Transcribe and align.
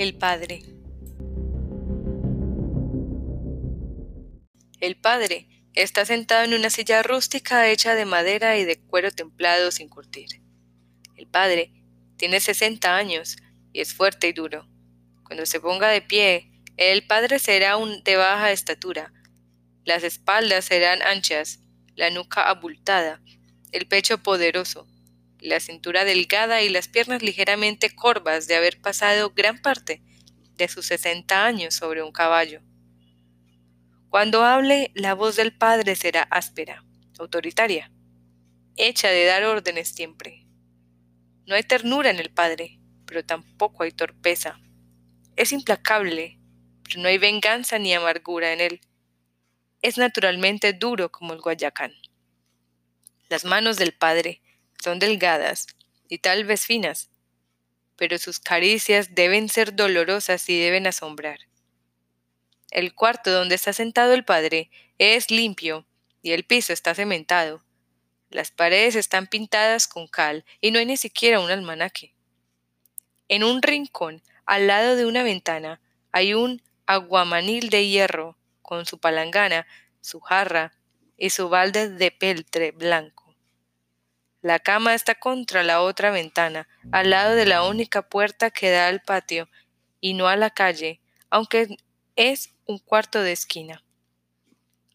El 0.00 0.16
padre. 0.16 0.62
El 4.80 4.96
padre 4.98 5.46
está 5.74 6.06
sentado 6.06 6.42
en 6.44 6.54
una 6.54 6.70
silla 6.70 7.02
rústica 7.02 7.68
hecha 7.68 7.94
de 7.94 8.06
madera 8.06 8.56
y 8.56 8.64
de 8.64 8.80
cuero 8.80 9.10
templado 9.10 9.70
sin 9.70 9.90
curtir. 9.90 10.40
El 11.16 11.26
padre 11.26 11.84
tiene 12.16 12.40
60 12.40 12.96
años 12.96 13.36
y 13.74 13.82
es 13.82 13.92
fuerte 13.92 14.28
y 14.28 14.32
duro. 14.32 14.66
Cuando 15.22 15.44
se 15.44 15.60
ponga 15.60 15.88
de 15.88 16.00
pie, 16.00 16.50
el 16.78 17.06
padre 17.06 17.38
será 17.38 17.76
de 18.02 18.16
baja 18.16 18.52
estatura. 18.52 19.12
Las 19.84 20.02
espaldas 20.02 20.64
serán 20.64 21.02
anchas, 21.02 21.60
la 21.94 22.08
nuca 22.08 22.48
abultada, 22.48 23.20
el 23.70 23.86
pecho 23.86 24.22
poderoso, 24.22 24.86
la 25.40 25.60
cintura 25.60 26.04
delgada 26.04 26.62
y 26.62 26.68
las 26.68 26.88
piernas 26.88 27.22
ligeramente 27.22 27.90
corvas 27.94 28.46
de 28.46 28.56
haber 28.56 28.80
pasado 28.80 29.32
gran 29.34 29.60
parte 29.60 30.02
de 30.56 30.68
sus 30.68 30.86
sesenta 30.86 31.46
años 31.46 31.74
sobre 31.74 32.02
un 32.02 32.12
caballo. 32.12 32.60
Cuando 34.10 34.44
hable, 34.44 34.90
la 34.94 35.14
voz 35.14 35.36
del 35.36 35.56
Padre 35.56 35.96
será 35.96 36.22
áspera, 36.22 36.84
autoritaria, 37.18 37.92
hecha 38.76 39.08
de 39.08 39.24
dar 39.24 39.44
órdenes 39.44 39.88
siempre. 39.88 40.46
No 41.46 41.54
hay 41.54 41.62
ternura 41.62 42.10
en 42.10 42.18
el 42.18 42.30
Padre, 42.30 42.80
pero 43.06 43.24
tampoco 43.24 43.84
hay 43.84 43.92
torpeza. 43.92 44.60
Es 45.36 45.52
implacable, 45.52 46.38
pero 46.82 47.00
no 47.00 47.08
hay 47.08 47.18
venganza 47.18 47.78
ni 47.78 47.94
amargura 47.94 48.52
en 48.52 48.60
él. 48.60 48.80
Es 49.80 49.96
naturalmente 49.96 50.72
duro 50.72 51.10
como 51.10 51.32
el 51.32 51.40
Guayacán. 51.40 51.92
Las 53.28 53.44
manos 53.44 53.76
del 53.76 53.92
Padre 53.92 54.42
son 54.82 54.98
delgadas 54.98 55.66
y 56.08 56.18
tal 56.18 56.44
vez 56.44 56.66
finas, 56.66 57.10
pero 57.96 58.18
sus 58.18 58.40
caricias 58.40 59.14
deben 59.14 59.48
ser 59.48 59.76
dolorosas 59.76 60.48
y 60.48 60.58
deben 60.58 60.86
asombrar. 60.86 61.40
El 62.70 62.94
cuarto 62.94 63.30
donde 63.30 63.56
está 63.56 63.72
sentado 63.72 64.14
el 64.14 64.24
padre 64.24 64.70
es 64.98 65.30
limpio 65.30 65.86
y 66.22 66.32
el 66.32 66.44
piso 66.44 66.72
está 66.72 66.94
cementado. 66.94 67.64
Las 68.30 68.52
paredes 68.52 68.94
están 68.94 69.26
pintadas 69.26 69.88
con 69.88 70.06
cal 70.06 70.44
y 70.60 70.70
no 70.70 70.78
hay 70.78 70.86
ni 70.86 70.96
siquiera 70.96 71.40
un 71.40 71.50
almanaque. 71.50 72.14
En 73.28 73.44
un 73.44 73.60
rincón, 73.60 74.22
al 74.46 74.66
lado 74.66 74.96
de 74.96 75.06
una 75.06 75.22
ventana, 75.22 75.80
hay 76.12 76.34
un 76.34 76.62
aguamanil 76.86 77.70
de 77.70 77.86
hierro 77.86 78.36
con 78.62 78.86
su 78.86 78.98
palangana, 78.98 79.66
su 80.00 80.20
jarra 80.20 80.72
y 81.16 81.30
su 81.30 81.48
balde 81.48 81.88
de 81.88 82.10
peltre 82.10 82.70
blanco. 82.70 83.19
La 84.42 84.58
cama 84.58 84.94
está 84.94 85.14
contra 85.14 85.62
la 85.62 85.82
otra 85.82 86.10
ventana, 86.10 86.66
al 86.92 87.10
lado 87.10 87.34
de 87.34 87.44
la 87.44 87.64
única 87.64 88.02
puerta 88.02 88.50
que 88.50 88.70
da 88.70 88.88
al 88.88 89.02
patio 89.02 89.48
y 90.00 90.14
no 90.14 90.28
a 90.28 90.36
la 90.36 90.50
calle, 90.50 91.00
aunque 91.28 91.76
es 92.16 92.54
un 92.64 92.78
cuarto 92.78 93.22
de 93.22 93.32
esquina. 93.32 93.84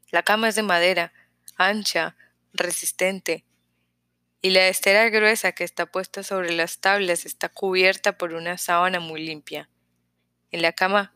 La 0.09 0.23
cama 0.23 0.49
es 0.49 0.55
de 0.55 0.63
madera, 0.63 1.13
ancha, 1.57 2.17
resistente, 2.53 3.45
y 4.41 4.51
la 4.51 4.67
estera 4.67 5.09
gruesa 5.09 5.53
que 5.53 5.63
está 5.63 5.87
puesta 5.87 6.21
sobre 6.21 6.51
las 6.53 6.79
tablas 6.79 7.25
está 7.25 7.49
cubierta 7.49 8.17
por 8.17 8.33
una 8.33 8.57
sábana 8.57 8.99
muy 8.99 9.25
limpia. 9.25 9.69
En 10.51 10.61
la 10.61 10.71
cama 10.71 11.15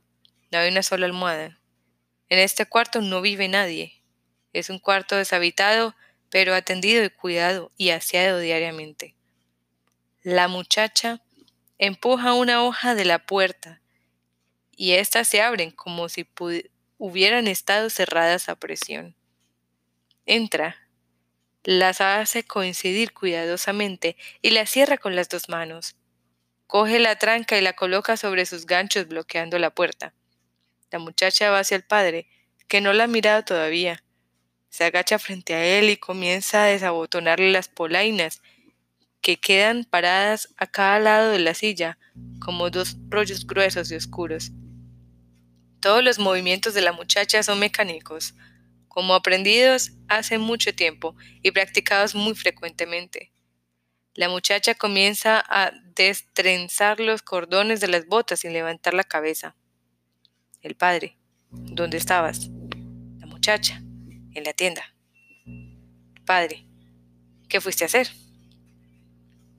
no 0.52 0.57
hay 0.57 0.72
una 0.72 0.81
sola 0.81 1.05
almohada. 1.05 1.59
En 2.30 2.39
este 2.39 2.66
cuarto 2.66 3.02
no 3.02 3.22
vive 3.22 3.47
nadie. 3.47 4.02
Es 4.52 4.69
un 4.72 4.80
cuarto 4.80 5.16
deshabitado 5.16 5.95
pero 6.30 6.53
atendido 6.53 7.03
y 7.03 7.09
cuidado 7.09 7.72
y 7.77 7.89
aseado 7.89 8.39
diariamente. 8.39 9.16
La 10.22 10.47
muchacha 10.47 11.22
empuja 11.77 12.33
una 12.33 12.63
hoja 12.63 12.94
de 12.95 13.05
la 13.05 13.25
puerta 13.25 13.81
y 14.75 14.94
éstas 14.94 15.27
se 15.27 15.41
abren 15.41 15.72
como 15.72 16.09
si 16.09 16.28
hubieran 16.97 17.47
estado 17.47 17.89
cerradas 17.89 18.50
a 18.50 18.56
presión. 18.56 19.16
Entra, 20.25 20.88
las 21.63 22.01
hace 22.01 22.44
coincidir 22.44 23.13
cuidadosamente 23.13 24.16
y 24.41 24.51
la 24.51 24.66
cierra 24.66 24.97
con 24.97 25.16
las 25.16 25.29
dos 25.29 25.50
manos. 25.50 25.95
Coge 26.68 27.00
la 27.00 27.18
tranca 27.18 27.57
y 27.57 27.62
la 27.62 27.73
coloca 27.73 28.16
sobre 28.16 28.45
sus 28.45 28.66
ganchos 28.66 29.07
bloqueando 29.07 29.57
la 29.57 29.73
puerta. 29.73 30.13
La 30.91 31.00
muchacha 31.00 31.50
va 31.50 31.59
hacia 31.59 31.78
el 31.78 31.84
padre, 31.84 32.28
que 32.68 32.81
no 32.81 32.94
la 32.94 33.06
ha 33.06 33.07
mirado 33.07 33.44
todavía, 33.44 34.03
se 34.69 34.84
agacha 34.84 35.19
frente 35.19 35.53
a 35.53 35.66
él 35.66 35.90
y 35.90 35.97
comienza 35.97 36.63
a 36.63 36.68
desabotonarle 36.68 37.52
las 37.52 37.68
polainas, 37.68 38.41
que 39.22 39.38
quedan 39.38 39.84
paradas 39.84 40.53
a 40.57 40.68
cada 40.68 41.00
lado 41.00 41.31
de 41.31 41.40
la 41.40 41.53
silla, 41.53 41.97
como 42.40 42.69
dos 42.69 42.97
rollos 43.09 43.46
gruesos 43.46 43.91
y 43.91 43.96
oscuros. 43.96 44.52
Todos 45.81 46.03
los 46.03 46.19
movimientos 46.19 46.74
de 46.74 46.81
la 46.81 46.94
muchacha 46.94 47.44
son 47.44 47.59
mecánicos, 47.59 48.35
como 48.88 49.13
aprendidos 49.13 49.91
hace 50.07 50.38
mucho 50.38 50.74
tiempo 50.74 51.16
y 51.41 51.51
practicados 51.51 52.16
muy 52.16 52.36
frecuentemente. 52.36 53.31
La 54.13 54.28
muchacha 54.28 54.75
comienza 54.75 55.44
a 55.47 55.72
destrenzar 55.96 57.00
los 57.00 57.22
cordones 57.22 57.80
de 57.80 57.88
las 57.88 58.07
botas 58.07 58.41
sin 58.41 58.51
levantar 58.51 58.94
la 58.94 59.03
cabeza. 59.03 59.56
El 60.62 60.75
padre, 60.75 61.18
¿dónde 61.51 61.97
estabas? 61.97 62.50
La 63.19 63.28
muchacha, 63.28 63.81
en 64.34 64.44
la 64.44 64.53
tienda. 64.53 64.94
Padre, 66.25 66.66
¿qué 67.47 67.62
fuiste 67.62 67.84
a 67.84 67.88
hacer? 67.88 68.09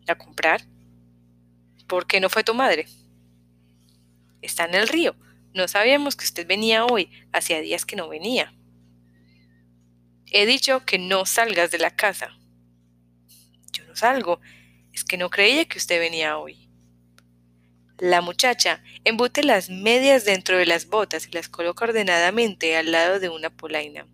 ¿A 0.06 0.14
comprar? 0.14 0.62
¿Por 1.86 2.06
qué 2.06 2.20
no 2.20 2.30
fue 2.30 2.44
tu 2.44 2.54
madre? 2.54 2.86
Está 4.42 4.64
en 4.64 4.74
el 4.74 4.88
río. 4.88 5.16
No 5.52 5.66
sabíamos 5.66 6.16
que 6.16 6.24
usted 6.24 6.46
venía 6.46 6.84
hoy. 6.84 7.10
Hacía 7.32 7.60
días 7.60 7.84
que 7.84 7.96
no 7.96 8.08
venía. 8.08 8.54
He 10.30 10.46
dicho 10.46 10.84
que 10.86 10.98
no 10.98 11.26
salgas 11.26 11.70
de 11.72 11.78
la 11.78 11.90
casa. 11.90 12.38
Yo 13.72 13.84
no 13.86 13.96
salgo. 13.96 14.40
Es 14.92 15.04
que 15.04 15.18
no 15.18 15.30
creía 15.30 15.64
que 15.66 15.78
usted 15.78 15.98
venía 15.98 16.38
hoy. 16.38 16.68
La 17.98 18.20
muchacha 18.20 18.82
embute 19.04 19.42
las 19.42 19.68
medias 19.68 20.24
dentro 20.24 20.56
de 20.56 20.66
las 20.66 20.86
botas 20.86 21.26
y 21.26 21.32
las 21.32 21.48
coloca 21.48 21.84
ordenadamente 21.84 22.76
al 22.76 22.92
lado 22.92 23.20
de 23.20 23.28
una 23.28 23.50
polaina. 23.50 24.06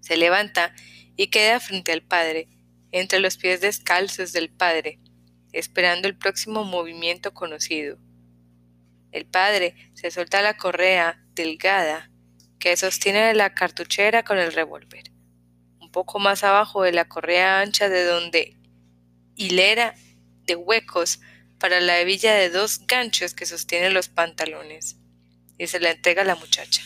Se 0.00 0.16
levanta 0.16 0.74
y 1.16 1.28
queda 1.28 1.60
frente 1.60 1.92
al 1.92 2.02
Padre, 2.02 2.48
entre 2.92 3.20
los 3.20 3.36
pies 3.36 3.60
descalzos 3.60 4.32
del 4.32 4.50
Padre, 4.50 4.98
esperando 5.52 6.08
el 6.08 6.16
próximo 6.16 6.64
movimiento 6.64 7.32
conocido. 7.34 7.98
El 9.12 9.26
Padre 9.26 9.74
se 9.94 10.10
suelta 10.10 10.42
la 10.42 10.56
correa 10.56 11.22
delgada 11.34 12.10
que 12.58 12.76
sostiene 12.76 13.34
la 13.34 13.54
cartuchera 13.54 14.22
con 14.22 14.38
el 14.38 14.52
revólver, 14.52 15.10
un 15.80 15.90
poco 15.90 16.18
más 16.18 16.44
abajo 16.44 16.82
de 16.82 16.92
la 16.92 17.06
correa 17.06 17.60
ancha 17.60 17.88
de 17.88 18.04
donde 18.04 18.56
hilera 19.34 19.94
de 20.46 20.56
huecos 20.56 21.20
para 21.58 21.80
la 21.80 21.98
hebilla 22.00 22.34
de 22.34 22.50
dos 22.50 22.86
ganchos 22.86 23.34
que 23.34 23.46
sostienen 23.46 23.94
los 23.94 24.08
pantalones, 24.08 24.96
y 25.58 25.66
se 25.66 25.80
la 25.80 25.90
entrega 25.90 26.22
a 26.22 26.26
la 26.26 26.36
muchacha. 26.36 26.82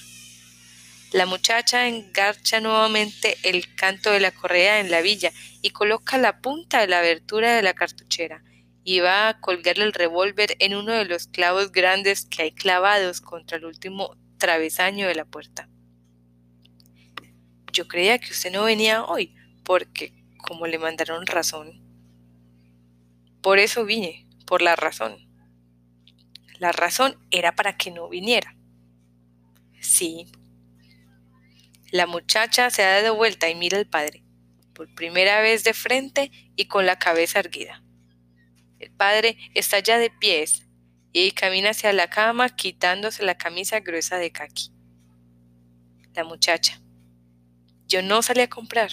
La 1.15 1.27
muchacha 1.27 1.87
engarcha 1.87 2.59
nuevamente 2.59 3.37
el 3.45 3.73
canto 3.77 4.11
de 4.11 4.19
la 4.19 4.33
correa 4.33 4.81
en 4.81 4.91
la 4.91 5.01
villa 5.01 5.31
y 5.63 5.71
coloca 5.71 6.19
la 6.19 6.41
punta 6.41 6.81
de 6.81 6.89
la 6.89 6.99
abertura 6.99 7.55
de 7.55 7.63
la 7.63 7.73
cartuchera 7.73 8.43
y 8.83 8.99
va 8.99 9.29
a 9.29 9.41
colgarle 9.41 9.85
el 9.85 9.93
revólver 9.93 10.57
en 10.59 10.75
uno 10.75 10.91
de 10.91 11.05
los 11.05 11.29
clavos 11.29 11.71
grandes 11.71 12.25
que 12.27 12.43
hay 12.43 12.51
clavados 12.51 13.21
contra 13.21 13.59
el 13.59 13.65
último 13.65 14.17
travesaño 14.39 15.07
de 15.07 15.15
la 15.15 15.25
puerta. 15.25 15.69
Yo 17.73 17.87
creía 17.87 18.19
que 18.19 18.33
usted 18.33 18.51
no 18.51 18.65
venía 18.65 19.05
hoy, 19.05 19.37
porque 19.63 20.13
como 20.39 20.67
le 20.67 20.81
mandaron 20.81 21.29
razón. 21.29 21.81
Por 23.41 23.60
eso 23.60 23.84
vine, 23.84 24.27
por 24.47 24.63
la 24.63 24.75
razón. 24.75 25.17
La 26.59 26.72
razón 26.72 27.17
era 27.31 27.55
para 27.55 27.77
que 27.77 27.93
no 27.93 28.09
viniera. 28.09 28.57
Sí, 29.78 30.27
la 31.95 32.09
muchacha 32.09 32.71
se 32.71 32.83
da 32.83 33.03
de 33.03 33.11
vuelta 33.11 33.49
y 33.49 33.55
mira 33.55 33.79
al 33.79 33.87
padre, 33.87 34.25
por 34.75 34.93
primera 34.97 35.41
vez 35.41 35.63
de 35.63 35.73
frente 35.75 36.33
y 36.57 36.65
con 36.65 36.87
la 36.87 36.99
cabeza 36.99 37.39
erguida. 37.39 37.85
El 38.81 38.91
padre 38.91 39.39
está 39.55 39.79
ya 39.79 39.97
de 39.99 40.11
pies 40.11 40.67
y 41.13 41.31
camina 41.31 41.71
hacia 41.71 41.93
la 41.93 42.11
cama 42.11 42.49
quitándose 42.49 43.23
la 43.23 43.37
camisa 43.37 43.79
gruesa 43.79 44.19
de 44.19 44.33
caqui. 44.33 44.73
La 46.15 46.25
muchacha. 46.25 46.81
Yo 47.87 48.03
no 48.03 48.23
salí 48.23 48.41
a 48.41 48.51
comprar. 48.51 48.91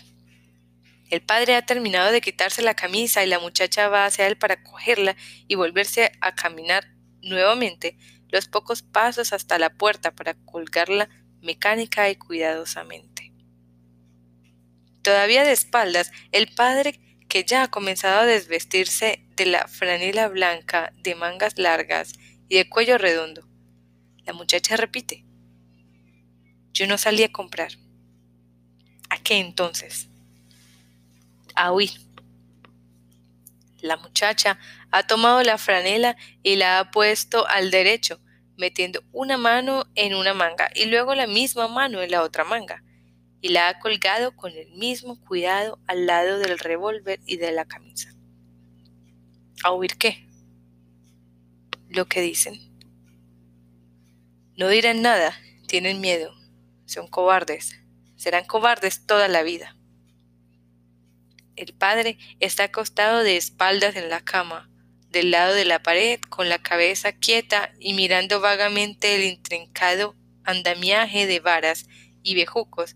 El 1.10 1.24
padre 1.24 1.56
ha 1.56 1.66
terminado 1.66 2.12
de 2.12 2.22
quitarse 2.22 2.62
la 2.62 2.76
camisa 2.76 3.24
y 3.24 3.28
la 3.28 3.40
muchacha 3.40 3.90
va 3.90 4.06
hacia 4.06 4.28
él 4.28 4.38
para 4.38 4.62
cogerla 4.62 5.16
y 5.48 5.56
volverse 5.56 6.12
a 6.22 6.36
caminar 6.36 6.86
nuevamente 7.24 7.98
los 8.30 8.48
pocos 8.48 8.84
pasos 8.84 9.34
hasta 9.34 9.58
la 9.58 9.72
puerta 9.72 10.12
para 10.12 10.36
colgarla 10.36 11.10
mecánica 11.42 12.10
y 12.10 12.16
cuidadosamente. 12.16 13.32
Todavía 15.02 15.44
de 15.44 15.52
espaldas, 15.52 16.12
el 16.32 16.48
padre, 16.54 17.00
que 17.28 17.44
ya 17.44 17.64
ha 17.64 17.72
comenzado 17.72 18.20
a 18.20 18.26
desvestirse 18.26 19.26
de 19.36 19.46
la 19.46 19.68
franela 19.68 20.28
blanca 20.28 20.94
de 20.98 21.16
mangas 21.16 21.58
largas 21.58 22.14
y 22.50 22.58
de 22.58 22.70
cuello 22.70 22.98
redondo, 22.98 23.48
La 24.26 24.34
muchacha 24.34 24.78
repite, 24.78 25.26
yo 26.74 26.88
no 26.88 26.98
salí 26.98 27.24
a 27.24 27.32
comprar. 27.32 27.72
¿A 29.10 29.18
qué 29.18 29.40
entonces? 29.40 30.08
A 31.56 31.74
huir. 31.74 31.92
La 33.82 33.98
muchacha 33.98 34.60
ha 34.92 35.08
tomado 35.08 35.42
la 35.44 35.58
franela 35.58 36.16
y 36.44 36.56
la 36.56 36.80
ha 36.80 36.92
puesto 36.92 37.48
al 37.48 37.72
derecho, 37.72 38.22
metiendo 38.62 39.04
una 39.12 39.40
mano 39.40 39.88
en 39.96 40.14
una 40.14 40.36
manga 40.36 40.70
y 40.76 40.86
luego 40.86 41.16
la 41.16 41.26
misma 41.26 41.68
mano 41.68 42.00
en 42.04 42.12
la 42.12 42.22
otra 42.22 42.44
manga, 42.44 42.84
y 43.42 43.50
la 43.50 43.70
ha 43.70 43.80
colgado 43.80 44.36
con 44.36 44.52
el 44.52 44.72
mismo 44.74 45.20
cuidado 45.20 45.80
al 45.88 46.06
lado 46.06 46.38
del 46.38 46.60
revólver 46.60 47.20
y 47.26 47.38
de 47.38 47.52
la 47.52 47.66
camisa. 47.66 48.14
¿A 49.64 49.72
huir 49.74 49.98
qué? 49.98 50.28
Lo 51.90 52.06
que 52.06 52.22
dicen. 52.22 52.60
No 54.56 54.68
dirán 54.68 55.02
nada, 55.02 55.36
tienen 55.66 56.00
miedo, 56.00 56.32
son 56.86 57.08
cobardes, 57.08 57.80
serán 58.16 58.46
cobardes 58.46 59.08
toda 59.08 59.28
la 59.28 59.42
vida. 59.42 59.76
El 61.56 61.74
padre 61.74 62.20
está 62.40 62.66
acostado 62.66 63.24
de 63.24 63.38
espaldas 63.38 63.96
en 63.96 64.10
la 64.10 64.22
cama, 64.22 64.70
del 65.12 65.32
lado 65.32 65.54
de 65.54 65.66
la 65.66 65.84
pared, 65.84 66.20
con 66.30 66.50
la 66.50 66.60
cabeza 66.60 67.12
quieta 67.12 67.74
y 67.80 67.94
mirando 67.94 68.40
vagamente 68.40 69.16
el 69.16 69.24
intrincado 69.24 70.16
andamiaje 70.44 71.28
de 71.28 71.40
varas 71.40 71.88
y 72.24 72.36
bejucos 72.36 72.96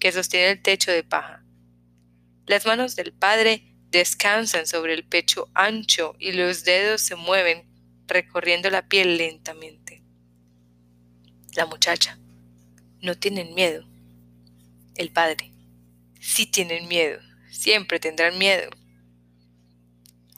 que 0.00 0.12
sostiene 0.12 0.50
el 0.50 0.62
techo 0.62 0.92
de 0.92 1.02
paja. 1.02 1.44
Las 2.46 2.64
manos 2.64 2.96
del 2.96 3.12
padre 3.12 3.74
descansan 3.90 4.66
sobre 4.66 4.94
el 4.94 5.04
pecho 5.04 5.50
ancho 5.54 6.14
y 6.18 6.32
los 6.32 6.64
dedos 6.64 7.02
se 7.02 7.16
mueven 7.16 7.68
recorriendo 8.06 8.70
la 8.70 8.88
piel 8.88 9.18
lentamente. 9.18 10.02
La 11.54 11.66
muchacha. 11.66 12.18
No 13.00 13.16
tienen 13.16 13.54
miedo. 13.54 13.84
El 14.96 15.10
padre. 15.10 15.52
Sí 16.20 16.46
tienen 16.46 16.88
miedo. 16.88 17.20
Siempre 17.50 18.00
tendrán 18.00 18.38
miedo. 18.38 18.70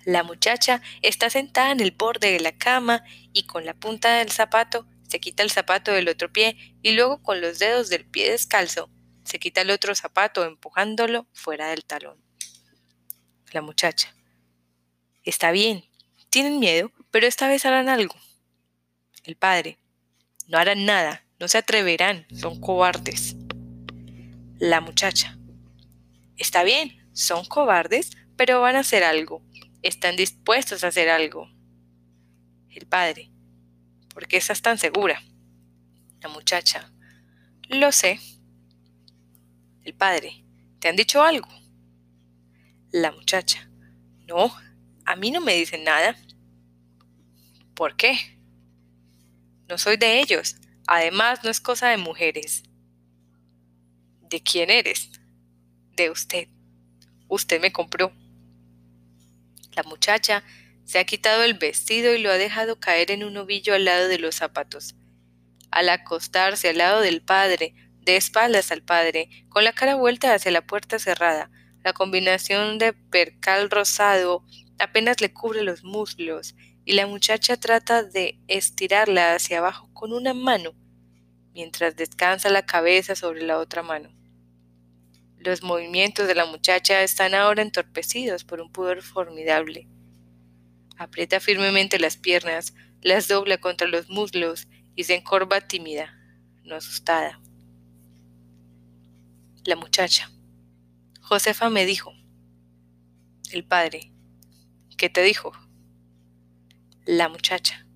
La 0.05 0.23
muchacha 0.23 0.81
está 1.03 1.31
sentada 1.31 1.73
en 1.73 1.81
el 1.81 1.91
borde 1.91 2.33
de 2.33 2.41
la 2.41 2.53
cama 2.53 3.05
y 3.33 3.45
con 3.45 3.67
la 3.67 3.75
punta 3.75 4.15
del 4.17 4.31
zapato 4.31 4.87
se 5.09 5.21
quita 5.21 5.43
el 5.43 5.51
zapato 5.51 5.93
del 5.93 6.09
otro 6.09 6.33
pie 6.33 6.57
y 6.83 6.93
luego 6.93 7.23
con 7.23 7.41
los 7.41 7.59
dedos 7.59 7.89
del 7.89 8.05
pie 8.05 8.31
descalzo 8.31 8.89
se 9.25 9.39
quita 9.39 9.61
el 9.61 9.71
otro 9.71 9.95
zapato 9.95 10.45
empujándolo 10.45 11.27
fuera 11.33 11.69
del 11.69 11.85
talón. 11.85 12.23
La 13.53 13.61
muchacha. 13.61 14.15
Está 15.25 15.51
bien, 15.51 15.85
tienen 16.31 16.61
miedo, 16.61 16.93
pero 17.11 17.27
esta 17.27 17.49
vez 17.49 17.67
harán 17.67 17.89
algo. 17.89 18.15
El 19.25 19.37
padre. 19.37 19.79
No 20.47 20.59
harán 20.59 20.85
nada, 20.85 21.25
no 21.39 21.47
se 21.49 21.59
atreverán, 21.59 22.27
son 22.35 22.61
cobardes. 22.61 23.37
La 24.59 24.81
muchacha. 24.81 25.39
Está 26.37 26.65
bien, 26.65 27.09
son 27.13 27.45
cobardes, 27.45 28.11
pero 28.37 28.61
van 28.61 28.77
a 28.77 28.81
hacer 28.81 29.05
algo. 29.05 29.43
Están 29.83 30.17
dispuestos 30.17 30.85
a 30.85 30.89
hacer 30.89 31.09
algo. 31.09 31.49
El 32.69 32.87
padre. 32.87 33.31
¿Por 34.13 34.27
qué 34.27 34.37
estás 34.37 34.63
tan 34.63 34.79
segura? 34.79 35.23
La 36.21 36.29
muchacha. 36.29 36.93
Lo 37.69 37.93
sé, 37.93 38.19
el 39.85 39.95
padre. 39.95 40.45
¿Te 40.79 40.89
han 40.89 40.97
dicho 40.97 41.23
algo? 41.23 41.49
La 42.93 43.13
muchacha. 43.13 43.71
No, 44.27 44.55
a 45.05 45.17
mí 45.17 45.31
no 45.31 45.41
me 45.41 45.55
dicen 45.55 45.85
nada. 45.85 46.17
¿Por 47.75 47.97
qué? 47.97 48.39
No 49.69 49.79
soy 49.79 49.97
de 49.97 50.21
ellos. 50.21 50.57
Además, 50.87 51.41
no 51.45 51.51
es 51.51 51.61
cosa 51.61 51.89
de 51.89 51.97
mujeres. 51.97 52.65
¿De 54.29 54.43
quién 54.43 54.71
eres? 54.71 55.11
De 55.97 56.11
usted. 56.11 56.49
Usted 57.29 57.61
me 57.61 57.73
compró. 57.73 58.13
La 59.75 59.83
muchacha 59.85 60.43
se 60.85 60.99
ha 60.99 61.05
quitado 61.05 61.45
el 61.45 61.55
vestido 61.55 62.15
y 62.15 62.19
lo 62.19 62.31
ha 62.31 62.39
dejado 62.39 62.81
caer 62.81 63.11
en 63.11 63.25
un 63.25 63.37
ovillo 63.37 63.75
al 63.75 63.85
lado 63.85 64.09
de 64.09 64.19
los 64.19 64.35
zapatos. 64.35 64.97
Al 65.71 65.89
acostarse 65.89 66.69
al 66.69 66.79
lado 66.79 67.01
del 67.01 67.23
padre, 67.23 67.75
de 68.01 68.17
espaldas 68.17 68.73
al 68.73 68.83
padre, 68.83 69.29
con 69.49 69.65
la 69.65 69.73
cara 69.73 69.95
vuelta 69.95 70.35
hacia 70.35 70.51
la 70.51 70.67
puerta 70.67 70.99
cerrada. 70.99 71.51
La 71.85 71.93
combinación 71.93 72.79
de 72.79 72.93
percal 72.93 73.71
rosado 73.71 74.45
apenas 74.79 75.21
le 75.21 75.33
cubre 75.33 75.63
los 75.63 75.85
muslos 75.85 76.55
y 76.85 76.95
la 76.95 77.07
muchacha 77.07 77.57
trata 77.57 78.03
de 78.03 78.41
estirarla 78.49 79.35
hacia 79.35 79.59
abajo 79.59 79.89
con 79.93 80.13
una 80.13 80.35
mano, 80.35 80.75
mientras 81.55 81.95
descansa 81.95 82.49
la 82.49 82.67
cabeza 82.67 83.15
sobre 83.15 83.43
la 83.43 83.59
otra 83.59 83.83
mano. 83.83 84.11
Los 85.41 85.63
movimientos 85.63 86.29
de 86.29 86.35
la 86.35 86.47
muchacha 86.47 87.03
están 87.03 87.35
ahora 87.35 87.63
entorpecidos 87.63 88.45
por 88.45 88.61
un 88.61 88.71
pudor 88.71 89.03
formidable. 89.03 89.89
Aprieta 90.97 91.41
firmemente 91.41 91.99
las 91.99 92.17
piernas, 92.17 92.75
las 93.03 93.27
dobla 93.27 93.59
contra 93.59 93.89
los 93.89 94.09
muslos 94.09 94.69
y 94.95 95.05
se 95.05 95.17
encorva 95.17 95.61
tímida, 95.61 96.15
no 96.63 96.77
asustada 96.77 97.41
la 99.65 99.77
muchacha. 99.77 100.31
Josefa 101.21 101.71
me 101.71 101.85
dijo, 101.85 102.13
el 103.53 103.65
padre, 103.65 104.13
¿qué 104.97 105.09
te 105.09 105.23
dijo? 105.23 105.53
La 107.05 107.29
muchacha, 107.29 107.87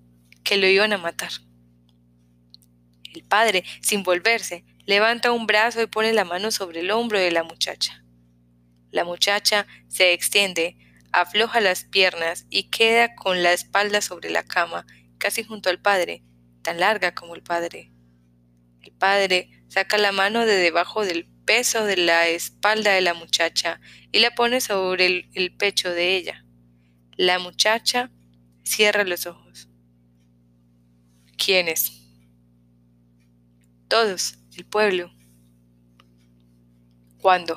que 0.43 0.57
lo 0.57 0.67
iban 0.67 0.93
a 0.93 0.97
matar. 0.97 1.31
El 3.13 3.23
padre, 3.23 3.63
sin 3.81 4.03
volverse, 4.03 4.65
levanta 4.85 5.31
un 5.31 5.47
brazo 5.47 5.81
y 5.81 5.87
pone 5.87 6.13
la 6.13 6.25
mano 6.25 6.51
sobre 6.51 6.81
el 6.81 6.91
hombro 6.91 7.19
de 7.19 7.31
la 7.31 7.43
muchacha. 7.43 8.03
La 8.91 9.03
muchacha 9.03 9.67
se 9.87 10.13
extiende, 10.13 10.77
afloja 11.11 11.59
las 11.61 11.83
piernas 11.83 12.45
y 12.49 12.69
queda 12.69 13.15
con 13.15 13.43
la 13.43 13.53
espalda 13.53 14.01
sobre 14.01 14.29
la 14.29 14.43
cama, 14.43 14.85
casi 15.17 15.43
junto 15.43 15.69
al 15.69 15.81
padre, 15.81 16.23
tan 16.61 16.79
larga 16.79 17.13
como 17.13 17.35
el 17.35 17.43
padre. 17.43 17.91
El 18.81 18.91
padre 18.91 19.49
saca 19.67 19.97
la 19.97 20.11
mano 20.11 20.45
de 20.45 20.55
debajo 20.55 21.05
del 21.05 21.27
peso 21.45 21.85
de 21.85 21.97
la 21.97 22.27
espalda 22.27 22.93
de 22.93 23.01
la 23.01 23.13
muchacha 23.13 23.79
y 24.11 24.19
la 24.19 24.31
pone 24.31 24.61
sobre 24.61 25.27
el, 25.33 25.55
pecho 25.55 25.91
de 25.91 26.15
ella. 26.15 26.45
La 27.17 27.39
muchacha 27.39 28.11
cierra 28.63 29.03
los 29.03 29.25
ojos. 29.25 29.69
¿Quiénes? 31.37 31.91
Todos, 33.87 34.37
el 34.57 34.65
pueblo. 34.65 35.11
¿Cuándo? 37.19 37.55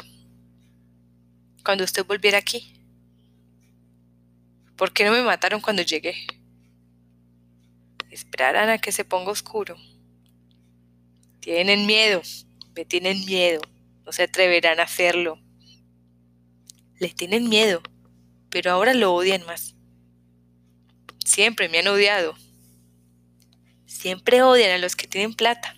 Cuando 1.64 1.85
usted 1.85 2.07
volviera 2.07 2.38
aquí. 2.38 2.75
¿Por 4.76 4.93
qué 4.93 5.05
no 5.05 5.12
me 5.12 5.23
mataron 5.23 5.61
cuando 5.61 5.83
llegué? 5.83 6.14
Esperarán 8.11 8.71
a 8.71 8.78
que 8.78 8.93
se 8.93 9.05
ponga 9.05 9.31
oscuro. 9.31 9.76
Tienen 11.40 11.87
miedo, 11.87 12.23
me 12.75 12.85
tienen 12.85 13.25
miedo 13.26 13.61
no 14.09 14.12
se 14.12 14.23
atreverán 14.23 14.81
a 14.81 14.85
hacerlo. 14.85 15.38
Les 16.99 17.14
tienen 17.14 17.50
miedo, 17.50 17.83
pero 18.49 18.71
ahora 18.71 18.95
lo 18.95 19.12
odian 19.12 19.45
más. 19.45 19.75
Siempre 21.26 21.69
me 21.69 21.81
han 21.81 21.88
odiado. 21.88 22.35
Siempre 23.85 24.43
odian 24.43 24.71
a 24.71 24.78
los 24.78 24.97
que 24.97 25.07
tienen 25.07 25.35
plata. 25.35 25.77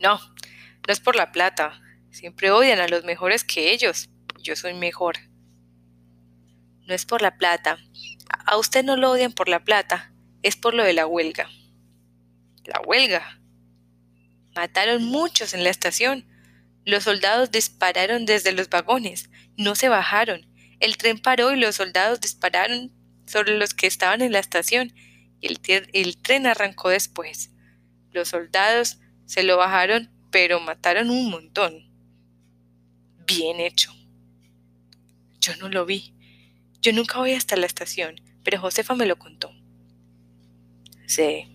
No, 0.00 0.18
no 0.18 0.92
es 0.92 1.00
por 1.00 1.16
la 1.16 1.32
plata. 1.32 1.80
Siempre 2.10 2.50
odian 2.50 2.80
a 2.80 2.88
los 2.88 3.04
mejores 3.04 3.44
que 3.44 3.72
ellos. 3.72 4.08
Yo 4.40 4.56
soy 4.56 4.74
mejor. 4.74 5.16
No 6.86 6.94
es 6.94 7.04
por 7.04 7.22
la 7.22 7.36
plata. 7.36 7.78
A 8.46 8.56
usted 8.56 8.84
no 8.84 8.96
lo 8.96 9.10
odian 9.10 9.32
por 9.32 9.48
la 9.48 9.64
plata. 9.64 10.12
Es 10.42 10.56
por 10.56 10.74
lo 10.74 10.84
de 10.84 10.92
la 10.92 11.06
huelga. 11.06 11.48
La 12.64 12.80
huelga. 12.86 13.40
Mataron 14.54 15.04
muchos 15.04 15.54
en 15.54 15.64
la 15.64 15.70
estación. 15.70 16.26
Los 16.84 17.04
soldados 17.04 17.50
dispararon 17.50 18.24
desde 18.24 18.52
los 18.52 18.70
vagones, 18.70 19.28
no 19.58 19.74
se 19.74 19.90
bajaron. 19.90 20.46
El 20.80 20.96
tren 20.96 21.18
paró 21.18 21.52
y 21.52 21.60
los 21.60 21.76
soldados 21.76 22.20
dispararon 22.20 22.92
sobre 23.26 23.58
los 23.58 23.74
que 23.74 23.86
estaban 23.86 24.22
en 24.22 24.32
la 24.32 24.38
estación 24.38 24.94
y 25.40 25.48
el, 25.92 26.16
tren 26.16 26.46
arrancó 26.46 26.88
después. 26.88 27.50
Los 28.10 28.28
soldados 28.28 28.98
se 29.28 29.42
lo 29.42 29.58
bajaron, 29.58 30.10
pero 30.30 30.58
mataron 30.58 31.10
un 31.10 31.28
montón. 31.28 31.86
Bien 33.26 33.60
hecho. 33.60 33.92
Yo 35.38 35.54
no 35.56 35.68
lo 35.68 35.84
vi. 35.84 36.14
Yo 36.80 36.94
nunca 36.94 37.18
voy 37.18 37.32
hasta 37.32 37.54
la 37.56 37.66
estación, 37.66 38.18
pero 38.42 38.58
Josefa 38.58 38.94
me 38.94 39.04
lo 39.04 39.18
contó. 39.18 39.52
Sí. 41.06 41.46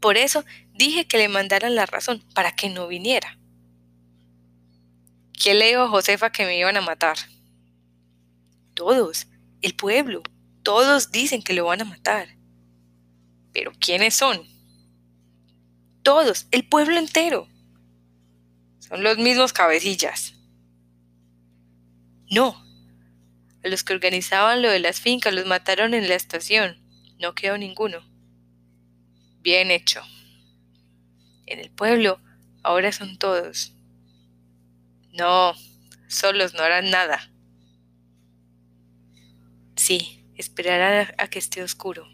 Por 0.00 0.16
eso 0.16 0.44
dije 0.74 1.06
que 1.06 1.18
le 1.18 1.28
mandaran 1.28 1.76
la 1.76 1.86
razón, 1.86 2.24
para 2.34 2.50
que 2.50 2.68
no 2.68 2.88
viniera. 2.88 3.38
¿Quién 5.40 5.60
le 5.60 5.68
dijo 5.68 5.82
a 5.82 5.88
Josefa 5.88 6.32
que 6.32 6.44
me 6.44 6.58
iban 6.58 6.76
a 6.76 6.80
matar? 6.80 7.16
Todos, 8.74 9.28
el 9.60 9.76
pueblo, 9.76 10.24
todos 10.64 11.12
dicen 11.12 11.44
que 11.44 11.54
lo 11.54 11.66
van 11.66 11.82
a 11.82 11.84
matar. 11.84 12.26
¿Pero 13.52 13.70
quiénes 13.78 14.16
son? 14.16 14.51
Todos, 16.02 16.48
el 16.50 16.68
pueblo 16.68 16.98
entero. 16.98 17.48
Son 18.80 19.02
los 19.02 19.18
mismos 19.18 19.52
cabecillas. 19.52 20.34
No. 22.30 22.64
A 23.64 23.68
los 23.68 23.84
que 23.84 23.92
organizaban 23.92 24.62
lo 24.62 24.70
de 24.70 24.80
las 24.80 25.00
fincas 25.00 25.32
los 25.32 25.46
mataron 25.46 25.94
en 25.94 26.08
la 26.08 26.14
estación. 26.14 26.78
No 27.20 27.34
quedó 27.34 27.56
ninguno. 27.56 28.00
Bien 29.42 29.70
hecho. 29.70 30.02
En 31.46 31.60
el 31.60 31.70
pueblo 31.70 32.20
ahora 32.62 32.90
son 32.90 33.16
todos. 33.16 33.74
No, 35.12 35.54
solos 36.08 36.54
no 36.54 36.62
harán 36.62 36.90
nada. 36.90 37.30
Sí, 39.76 40.24
esperarán 40.36 41.14
a 41.18 41.28
que 41.28 41.38
esté 41.38 41.62
oscuro. 41.62 42.08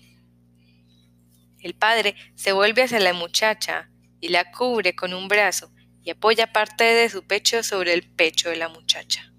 El 1.60 1.74
padre 1.74 2.14
se 2.34 2.52
vuelve 2.52 2.82
hacia 2.82 3.00
la 3.00 3.12
muchacha 3.12 3.90
y 4.20 4.28
la 4.28 4.50
cubre 4.52 4.94
con 4.94 5.14
un 5.14 5.28
brazo 5.28 5.70
y 6.02 6.10
apoya 6.10 6.52
parte 6.52 6.84
de 6.84 7.08
su 7.10 7.26
pecho 7.26 7.62
sobre 7.62 7.92
el 7.92 8.08
pecho 8.08 8.50
de 8.50 8.56
la 8.56 8.68
muchacha. 8.68 9.32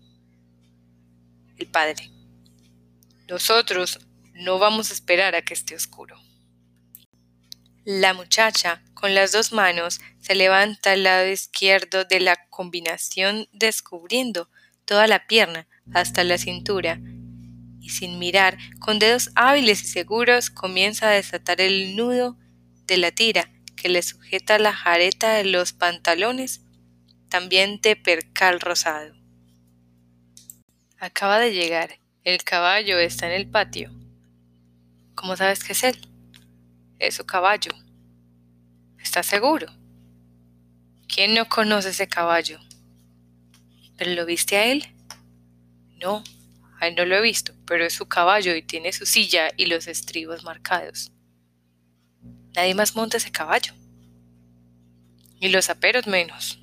El 1.57 1.67
padre. 1.67 2.09
Nosotros 3.27 3.99
no 4.33 4.59
vamos 4.59 4.89
a 4.89 4.93
esperar 4.93 5.35
a 5.35 5.41
que 5.41 5.53
esté 5.53 5.75
oscuro. 5.75 6.17
La 7.85 8.13
muchacha, 8.13 8.83
con 8.93 9.15
las 9.15 9.31
dos 9.31 9.51
manos, 9.51 9.99
se 10.19 10.35
levanta 10.35 10.91
al 10.91 11.03
lado 11.03 11.27
izquierdo 11.27 12.05
de 12.05 12.19
la 12.19 12.47
combinación 12.49 13.47
descubriendo 13.51 14.49
toda 14.85 15.07
la 15.07 15.25
pierna 15.27 15.67
hasta 15.93 16.23
la 16.23 16.37
cintura 16.37 16.99
sin 17.89 18.19
mirar, 18.19 18.57
con 18.79 18.99
dedos 18.99 19.31
hábiles 19.35 19.83
y 19.83 19.87
seguros, 19.87 20.49
comienza 20.49 21.09
a 21.09 21.13
desatar 21.13 21.61
el 21.61 21.95
nudo 21.95 22.37
de 22.85 22.97
la 22.97 23.11
tira 23.11 23.49
que 23.75 23.89
le 23.89 24.01
sujeta 24.01 24.59
la 24.59 24.73
jareta 24.73 25.33
de 25.33 25.45
los 25.45 25.73
pantalones, 25.73 26.61
también 27.29 27.79
de 27.81 27.95
percal 27.95 28.59
rosado. 28.59 29.15
Acaba 30.99 31.39
de 31.39 31.53
llegar. 31.53 31.99
El 32.25 32.43
caballo 32.43 32.99
está 32.99 33.27
en 33.27 33.33
el 33.33 33.49
patio. 33.49 33.89
¿Cómo 35.15 35.37
sabes 35.37 35.63
que 35.63 35.71
es 35.71 35.83
él? 35.83 35.97
Es 36.99 37.15
su 37.15 37.25
caballo. 37.25 37.71
¿Estás 38.99 39.25
seguro? 39.25 39.67
¿Quién 41.07 41.33
no 41.33 41.47
conoce 41.47 41.89
ese 41.89 42.07
caballo? 42.07 42.59
¿Pero 43.97 44.11
lo 44.11 44.25
viste 44.25 44.57
a 44.57 44.65
él? 44.65 44.85
No, 46.01 46.23
Ay, 46.79 46.95
no 46.95 47.05
lo 47.05 47.15
he 47.17 47.21
visto, 47.21 47.53
pero 47.65 47.85
es 47.85 47.93
su 47.93 48.07
caballo 48.07 48.55
y 48.55 48.61
tiene 48.61 48.93
su 48.93 49.05
silla 49.05 49.49
y 49.57 49.65
los 49.65 49.87
estribos 49.87 50.43
marcados. 50.43 51.11
Nadie 52.55 52.73
más 52.73 52.95
monta 52.95 53.17
ese 53.17 53.31
caballo. 53.31 53.73
Y 55.41 55.49
los 55.49 55.69
aperos 55.69 56.07
menos. 56.07 56.59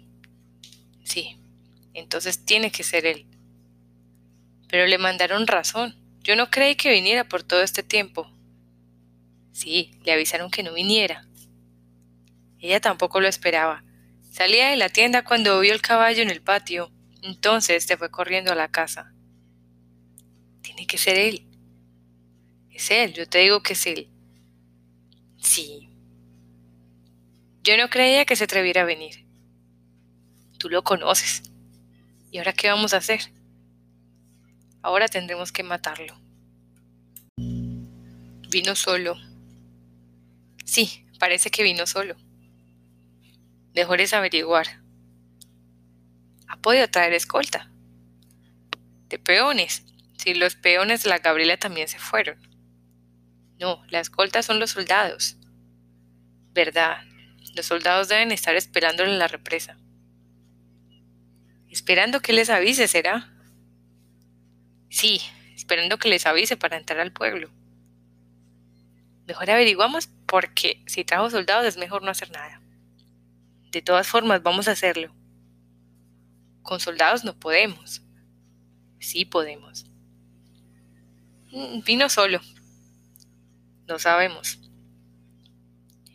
Sí, 1.04 1.38
entonces 1.92 2.44
tiene 2.44 2.70
que 2.70 2.82
ser 2.82 3.04
él. 3.04 3.26
Pero 4.68 4.86
le 4.86 4.98
mandaron 4.98 5.46
razón. 5.46 5.94
Yo 6.22 6.34
no 6.34 6.50
creí 6.50 6.76
que 6.76 6.90
viniera 6.90 7.24
por 7.24 7.42
todo 7.42 7.62
este 7.62 7.82
tiempo. 7.82 8.30
Sí, 9.52 9.92
le 10.04 10.12
avisaron 10.12 10.50
que 10.50 10.62
no 10.62 10.72
viniera. 10.72 11.26
Ella 12.58 12.80
tampoco 12.80 13.20
lo 13.20 13.28
esperaba. 13.28 13.84
Salía 14.30 14.68
de 14.68 14.76
la 14.76 14.88
tienda 14.88 15.24
cuando 15.24 15.60
vio 15.60 15.72
el 15.72 15.80
caballo 15.82 16.22
en 16.22 16.30
el 16.30 16.42
patio. 16.42 16.90
Entonces 17.22 17.84
se 17.84 17.96
fue 17.96 18.10
corriendo 18.10 18.52
a 18.52 18.56
la 18.56 18.68
casa. 18.68 19.12
Tiene 20.66 20.84
que 20.84 20.98
ser 20.98 21.16
él. 21.16 21.46
Es 22.72 22.90
él, 22.90 23.14
yo 23.14 23.28
te 23.28 23.38
digo 23.38 23.62
que 23.62 23.74
es 23.74 23.86
él. 23.86 24.08
Sí. 25.38 25.88
Yo 27.62 27.76
no 27.76 27.88
creía 27.88 28.24
que 28.24 28.34
se 28.34 28.44
atreviera 28.44 28.82
a 28.82 28.84
venir. 28.84 29.24
Tú 30.58 30.68
lo 30.68 30.82
conoces. 30.82 31.44
¿Y 32.32 32.38
ahora 32.38 32.52
qué 32.52 32.68
vamos 32.68 32.94
a 32.94 32.96
hacer? 32.96 33.32
Ahora 34.82 35.06
tendremos 35.06 35.52
que 35.52 35.62
matarlo. 35.62 36.18
Vino 37.36 38.74
solo. 38.74 39.14
Sí, 40.64 41.06
parece 41.20 41.52
que 41.52 41.62
vino 41.62 41.86
solo. 41.86 42.16
Mejor 43.72 44.00
es 44.00 44.12
averiguar. 44.12 44.82
¿Ha 46.48 46.56
podido 46.56 46.88
traer 46.88 47.12
escolta? 47.12 47.70
De 49.08 49.20
peones, 49.20 49.84
si 50.16 50.34
los 50.34 50.56
peones 50.56 51.02
de 51.02 51.10
la 51.10 51.18
Gabriela 51.18 51.56
también 51.56 51.88
se 51.88 51.98
fueron. 51.98 52.38
No, 53.58 53.82
la 53.88 54.00
escolta 54.00 54.42
son 54.42 54.60
los 54.60 54.70
soldados. 54.70 55.36
Verdad, 56.52 56.98
los 57.54 57.66
soldados 57.66 58.08
deben 58.08 58.32
estar 58.32 58.54
esperándolo 58.54 59.10
en 59.10 59.18
la 59.18 59.28
represa. 59.28 59.78
Esperando 61.68 62.20
que 62.20 62.32
les 62.32 62.50
avise, 62.50 62.88
¿será? 62.88 63.32
Sí, 64.88 65.20
esperando 65.54 65.98
que 65.98 66.08
les 66.08 66.26
avise 66.26 66.56
para 66.56 66.76
entrar 66.76 67.00
al 67.00 67.12
pueblo. 67.12 67.50
Mejor 69.26 69.50
averiguamos 69.50 70.08
porque 70.26 70.82
si 70.86 71.04
trajo 71.04 71.30
soldados 71.30 71.66
es 71.66 71.76
mejor 71.76 72.02
no 72.02 72.10
hacer 72.10 72.30
nada. 72.30 72.60
De 73.72 73.82
todas 73.82 74.06
formas, 74.06 74.42
vamos 74.42 74.68
a 74.68 74.72
hacerlo. 74.72 75.14
Con 76.62 76.80
soldados 76.80 77.24
no 77.24 77.38
podemos. 77.38 78.02
Sí 78.98 79.24
podemos. 79.24 79.86
Mm, 81.52 81.82
vino 81.82 82.08
solo. 82.08 82.40
No 83.86 83.98
sabemos. 83.98 84.58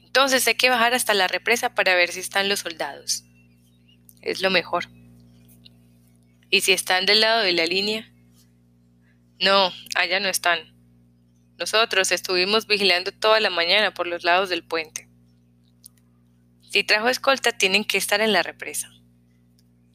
Entonces 0.04 0.46
hay 0.48 0.56
que 0.56 0.70
bajar 0.70 0.94
hasta 0.94 1.14
la 1.14 1.28
represa 1.28 1.74
para 1.74 1.96
ver 1.96 2.12
si 2.12 2.20
están 2.20 2.50
los 2.50 2.60
soldados. 2.60 3.24
Es 4.22 4.42
lo 4.42 4.50
mejor. 4.50 4.90
¿Y 6.50 6.62
si 6.62 6.74
están 6.74 7.06
del 7.06 7.22
lado 7.22 7.42
de 7.42 7.54
la 7.54 7.66
línea? 7.66 8.12
No, 9.40 9.72
allá 9.96 10.20
no 10.20 10.28
están. 10.28 10.60
Nosotros 11.58 12.12
estuvimos 12.12 12.68
vigilando 12.68 13.12
toda 13.12 13.40
la 13.40 13.50
mañana 13.50 13.94
por 13.94 14.06
los 14.06 14.24
lados 14.24 14.50
del 14.50 14.64
puente. 14.64 15.08
Si 16.70 16.84
trajo 16.84 17.08
escolta, 17.08 17.52
tienen 17.52 17.86
que 17.86 17.98
estar 17.98 18.20
en 18.20 18.34
la 18.34 18.44
represa. 18.44 18.92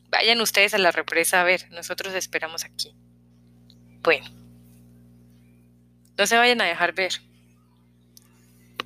Vayan 0.09 0.41
ustedes 0.41 0.73
a 0.75 0.79
la 0.79 0.93
represa 0.93 1.41
a 1.41 1.45
ver, 1.45 1.71
nosotros 1.73 2.15
esperamos 2.15 2.65
aquí. 2.65 2.95
Bueno. 4.03 4.46
No 6.19 6.27
se 6.27 6.37
vayan 6.37 6.61
a 6.61 6.65
dejar 6.65 6.95
ver. 6.95 7.21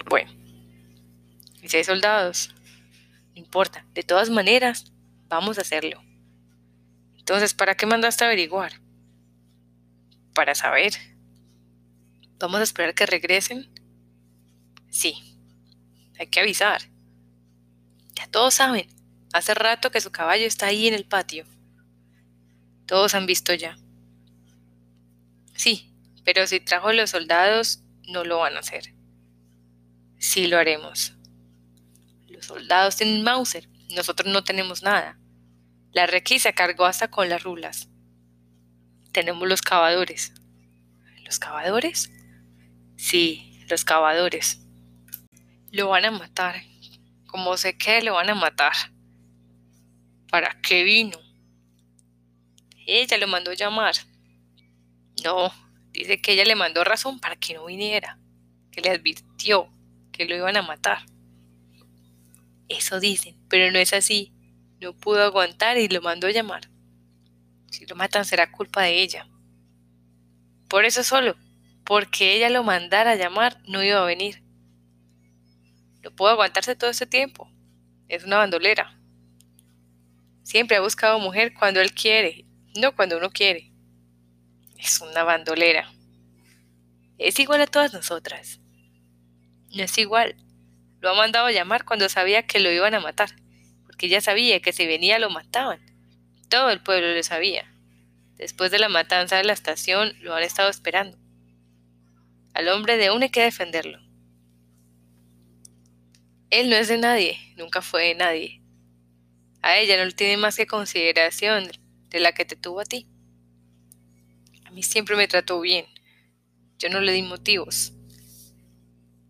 Bueno, 0.08 0.30
y 1.62 1.68
si 1.68 1.76
hay 1.76 1.84
soldados, 1.84 2.54
no 3.34 3.40
importa, 3.40 3.86
de 3.94 4.02
todas 4.02 4.30
maneras, 4.30 4.92
vamos 5.28 5.58
a 5.58 5.60
hacerlo. 5.60 6.02
Entonces, 7.18 7.54
¿para 7.54 7.76
qué 7.76 7.86
mandaste 7.86 8.24
a 8.24 8.26
averiguar? 8.26 8.80
Para 10.34 10.54
saber. 10.54 10.92
¿Vamos 12.38 12.60
a 12.60 12.64
esperar 12.64 12.94
que 12.94 13.06
regresen? 13.06 13.68
Sí, 14.88 15.38
hay 16.18 16.26
que 16.26 16.40
avisar. 16.40 16.82
Ya 18.14 18.26
todos 18.26 18.54
saben, 18.54 18.88
hace 19.32 19.54
rato 19.54 19.90
que 19.90 20.00
su 20.00 20.10
caballo 20.10 20.46
está 20.46 20.66
ahí 20.66 20.88
en 20.88 20.94
el 20.94 21.04
patio. 21.04 21.44
Todos 22.86 23.14
han 23.14 23.26
visto 23.26 23.54
ya. 23.54 23.78
Sí, 25.54 25.89
pero 26.32 26.46
si 26.46 26.60
trajo 26.60 26.92
los 26.92 27.10
soldados, 27.10 27.82
no 28.06 28.22
lo 28.22 28.38
van 28.38 28.54
a 28.56 28.60
hacer. 28.60 28.94
Sí 30.16 30.46
lo 30.46 30.58
haremos. 30.58 31.16
Los 32.28 32.46
soldados 32.46 32.94
tienen 32.94 33.24
Mauser, 33.24 33.68
nosotros 33.96 34.32
no 34.32 34.44
tenemos 34.44 34.84
nada. 34.84 35.18
La 35.92 36.06
requisa 36.06 36.52
cargó 36.52 36.84
hasta 36.84 37.10
con 37.10 37.28
las 37.28 37.42
rulas. 37.42 37.88
Tenemos 39.10 39.48
los 39.48 39.60
cavadores. 39.60 40.32
¿Los 41.24 41.40
cavadores? 41.40 42.12
Sí, 42.96 43.64
los 43.68 43.84
cavadores. 43.84 44.60
Lo 45.72 45.88
van 45.88 46.04
a 46.04 46.10
matar. 46.12 46.62
Como 47.26 47.56
sé 47.56 47.76
que 47.76 48.02
lo 48.02 48.14
van 48.14 48.30
a 48.30 48.36
matar. 48.36 48.74
¿Para 50.30 50.60
qué 50.60 50.84
vino? 50.84 51.18
Ella 52.86 53.18
lo 53.18 53.26
mandó 53.26 53.52
llamar. 53.52 53.96
No, 55.24 55.52
Dice 56.00 56.22
que 56.22 56.32
ella 56.32 56.46
le 56.46 56.54
mandó 56.54 56.82
razón 56.82 57.20
para 57.20 57.36
que 57.36 57.52
no 57.52 57.66
viniera, 57.66 58.18
que 58.72 58.80
le 58.80 58.88
advirtió 58.88 59.70
que 60.10 60.24
lo 60.24 60.34
iban 60.34 60.56
a 60.56 60.62
matar. 60.62 61.04
Eso 62.70 63.00
dicen, 63.00 63.36
pero 63.50 63.70
no 63.70 63.78
es 63.78 63.92
así. 63.92 64.32
No 64.80 64.94
pudo 64.94 65.22
aguantar 65.22 65.76
y 65.76 65.88
lo 65.88 66.00
mandó 66.00 66.26
a 66.26 66.30
llamar. 66.30 66.70
Si 67.70 67.84
lo 67.84 67.96
matan 67.96 68.24
será 68.24 68.50
culpa 68.50 68.80
de 68.80 69.02
ella. 69.02 69.28
Por 70.68 70.86
eso 70.86 71.04
solo, 71.04 71.36
porque 71.84 72.34
ella 72.34 72.48
lo 72.48 72.64
mandara 72.64 73.10
a 73.10 73.16
llamar, 73.16 73.60
no 73.68 73.82
iba 73.84 74.00
a 74.00 74.06
venir. 74.06 74.42
No 76.02 76.12
pudo 76.16 76.30
aguantarse 76.30 76.76
todo 76.76 76.88
ese 76.88 77.04
tiempo. 77.04 77.46
Es 78.08 78.24
una 78.24 78.38
bandolera. 78.38 78.98
Siempre 80.44 80.78
ha 80.78 80.80
buscado 80.80 81.18
mujer 81.18 81.52
cuando 81.52 81.82
él 81.82 81.92
quiere, 81.92 82.46
no 82.74 82.96
cuando 82.96 83.18
uno 83.18 83.28
quiere. 83.28 83.69
Es 84.80 85.02
una 85.02 85.24
bandolera. 85.24 85.92
Es 87.18 87.38
igual 87.38 87.60
a 87.60 87.66
todas 87.66 87.92
nosotras. 87.92 88.60
No 89.74 89.82
es 89.82 89.98
igual. 89.98 90.36
Lo 91.00 91.10
ha 91.10 91.14
mandado 91.14 91.46
a 91.46 91.52
llamar 91.52 91.84
cuando 91.84 92.08
sabía 92.08 92.46
que 92.46 92.60
lo 92.60 92.70
iban 92.70 92.94
a 92.94 93.00
matar, 93.00 93.28
porque 93.84 94.08
ya 94.08 94.22
sabía 94.22 94.60
que 94.60 94.72
si 94.72 94.86
venía 94.86 95.18
lo 95.18 95.28
mataban. 95.28 95.80
Todo 96.48 96.70
el 96.70 96.82
pueblo 96.82 97.12
lo 97.14 97.22
sabía. 97.22 97.70
Después 98.38 98.70
de 98.70 98.78
la 98.78 98.88
matanza 98.88 99.36
de 99.36 99.44
la 99.44 99.52
estación, 99.52 100.14
lo 100.22 100.34
han 100.34 100.42
estado 100.42 100.70
esperando. 100.70 101.18
Al 102.54 102.68
hombre 102.68 102.96
de 102.96 103.10
uno 103.10 103.24
hay 103.24 103.30
que 103.30 103.42
defenderlo. 103.42 104.00
Él 106.48 106.70
no 106.70 106.76
es 106.76 106.88
de 106.88 106.96
nadie, 106.96 107.38
nunca 107.56 107.82
fue 107.82 108.06
de 108.06 108.14
nadie. 108.14 108.62
A 109.60 109.76
ella 109.76 109.98
no 109.98 110.06
le 110.06 110.12
tiene 110.12 110.38
más 110.38 110.56
que 110.56 110.66
consideración 110.66 111.70
de 112.08 112.20
la 112.20 112.32
que 112.32 112.46
te 112.46 112.56
tuvo 112.56 112.80
a 112.80 112.86
ti. 112.86 113.06
A 114.70 114.72
mí 114.72 114.84
siempre 114.84 115.16
me 115.16 115.26
trató 115.26 115.60
bien. 115.60 115.84
Yo 116.78 116.90
no 116.90 117.00
le 117.00 117.10
di 117.10 117.22
motivos. 117.22 117.92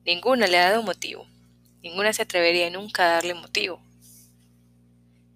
Ninguna 0.05 0.47
le 0.47 0.59
ha 0.59 0.69
dado 0.69 0.83
motivo. 0.83 1.27
Ninguna 1.83 2.13
se 2.13 2.21
atrevería 2.21 2.69
nunca 2.69 3.05
a 3.05 3.13
darle 3.15 3.33
motivo. 3.33 3.83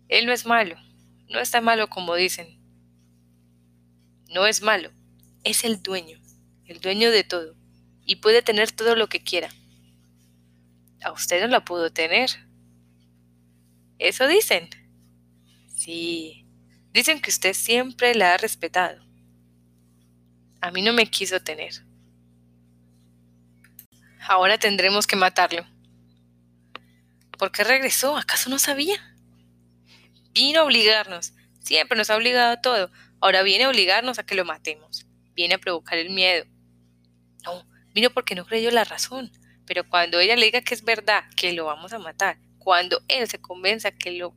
Él 0.09 0.27
no 0.27 0.33
es 0.33 0.45
malo. 0.45 0.77
No 1.31 1.41
es 1.41 1.51
tan 1.51 1.65
malo 1.65 1.89
como 1.89 2.15
dicen. 2.17 2.61
No 4.29 4.47
es 4.47 4.61
malo. 4.61 4.91
Es 5.43 5.65
el 5.65 5.83
dueño. 5.83 6.21
El 6.67 6.83
dueño 6.83 7.11
de 7.11 7.25
todo. 7.25 7.57
Y 8.05 8.17
puede 8.17 8.43
tener 8.43 8.73
todo 8.73 8.97
lo 8.97 9.09
que 9.09 9.23
quiera. 9.23 9.49
A 11.03 11.13
usted 11.13 11.41
no 11.41 11.47
la 11.47 11.65
pudo 11.65 11.91
tener. 11.91 12.29
Eso 13.99 14.29
dicen. 14.29 14.69
Sí. 15.75 16.45
Dicen 16.93 17.23
que 17.23 17.31
usted 17.31 17.55
siempre 17.55 18.15
la 18.15 18.35
ha 18.35 18.37
respetado. 18.37 19.03
A 20.65 20.71
mí 20.71 20.81
no 20.81 20.95
me 20.95 21.11
quiso 21.11 21.43
tener. 21.43 21.75
Ahora 24.27 24.57
tendremos 24.57 25.07
que 25.07 25.15
matarlo. 25.15 25.67
¿Por 27.39 27.53
qué 27.53 27.65
regresó? 27.65 28.17
¿Acaso 28.17 28.49
no 28.49 28.59
sabía? 28.59 29.15
Vino 30.33 30.61
a 30.61 30.65
obligarnos. 30.65 31.35
Siempre 31.61 31.99
nos 31.99 32.09
ha 32.09 32.17
obligado 32.17 32.51
a 32.51 32.63
todo. 32.63 32.91
Ahora 33.21 33.43
viene 33.43 33.65
a 33.65 33.69
obligarnos 33.69 34.19
a 34.19 34.25
que 34.25 34.35
lo 34.35 34.47
matemos. 34.47 35.05
Viene 35.35 35.57
a 35.57 35.59
provocar 35.59 35.99
el 35.99 36.09
miedo. 36.09 36.47
No, 37.45 37.67
vino 37.93 38.09
porque 38.09 38.35
no 38.35 38.47
creyó 38.47 38.71
la 38.71 38.85
razón. 38.85 39.31
Pero 39.67 39.87
cuando 39.87 40.19
ella 40.19 40.35
le 40.35 40.47
diga 40.47 40.63
que 40.63 40.73
es 40.73 40.83
verdad, 40.83 41.25
que 41.37 41.53
lo 41.53 41.67
vamos 41.67 41.93
a 41.93 41.99
matar, 41.99 42.39
cuando 42.59 43.03
él 43.09 43.29
se 43.29 43.39
convenza 43.39 43.91
que 43.91 44.13
lo 44.13 44.35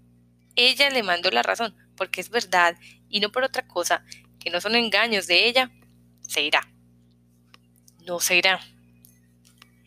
ella 0.57 0.89
le 0.89 1.03
mandó 1.03 1.31
la 1.31 1.41
razón, 1.41 1.74
porque 1.96 2.19
es 2.19 2.29
verdad 2.29 2.75
y 3.07 3.22
no 3.22 3.31
por 3.31 3.46
otra 3.46 3.65
cosa, 3.65 4.03
que 4.41 4.50
no 4.50 4.60
son 4.60 4.75
engaños 4.75 5.27
de 5.27 5.48
ella, 5.48 5.72
se 6.27 6.43
irá. 6.43 6.62
No 8.05 8.19
se 8.19 8.38
irá. 8.38 8.60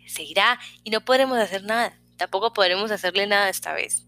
Se 0.07 0.25
irá 0.25 0.59
y 0.83 0.91
no 0.91 1.05
podremos 1.05 1.39
hacer 1.39 1.63
nada. 1.63 1.99
Tampoco 2.17 2.53
podremos 2.53 2.91
hacerle 2.91 3.27
nada 3.27 3.49
esta 3.49 3.73
vez. 3.73 4.07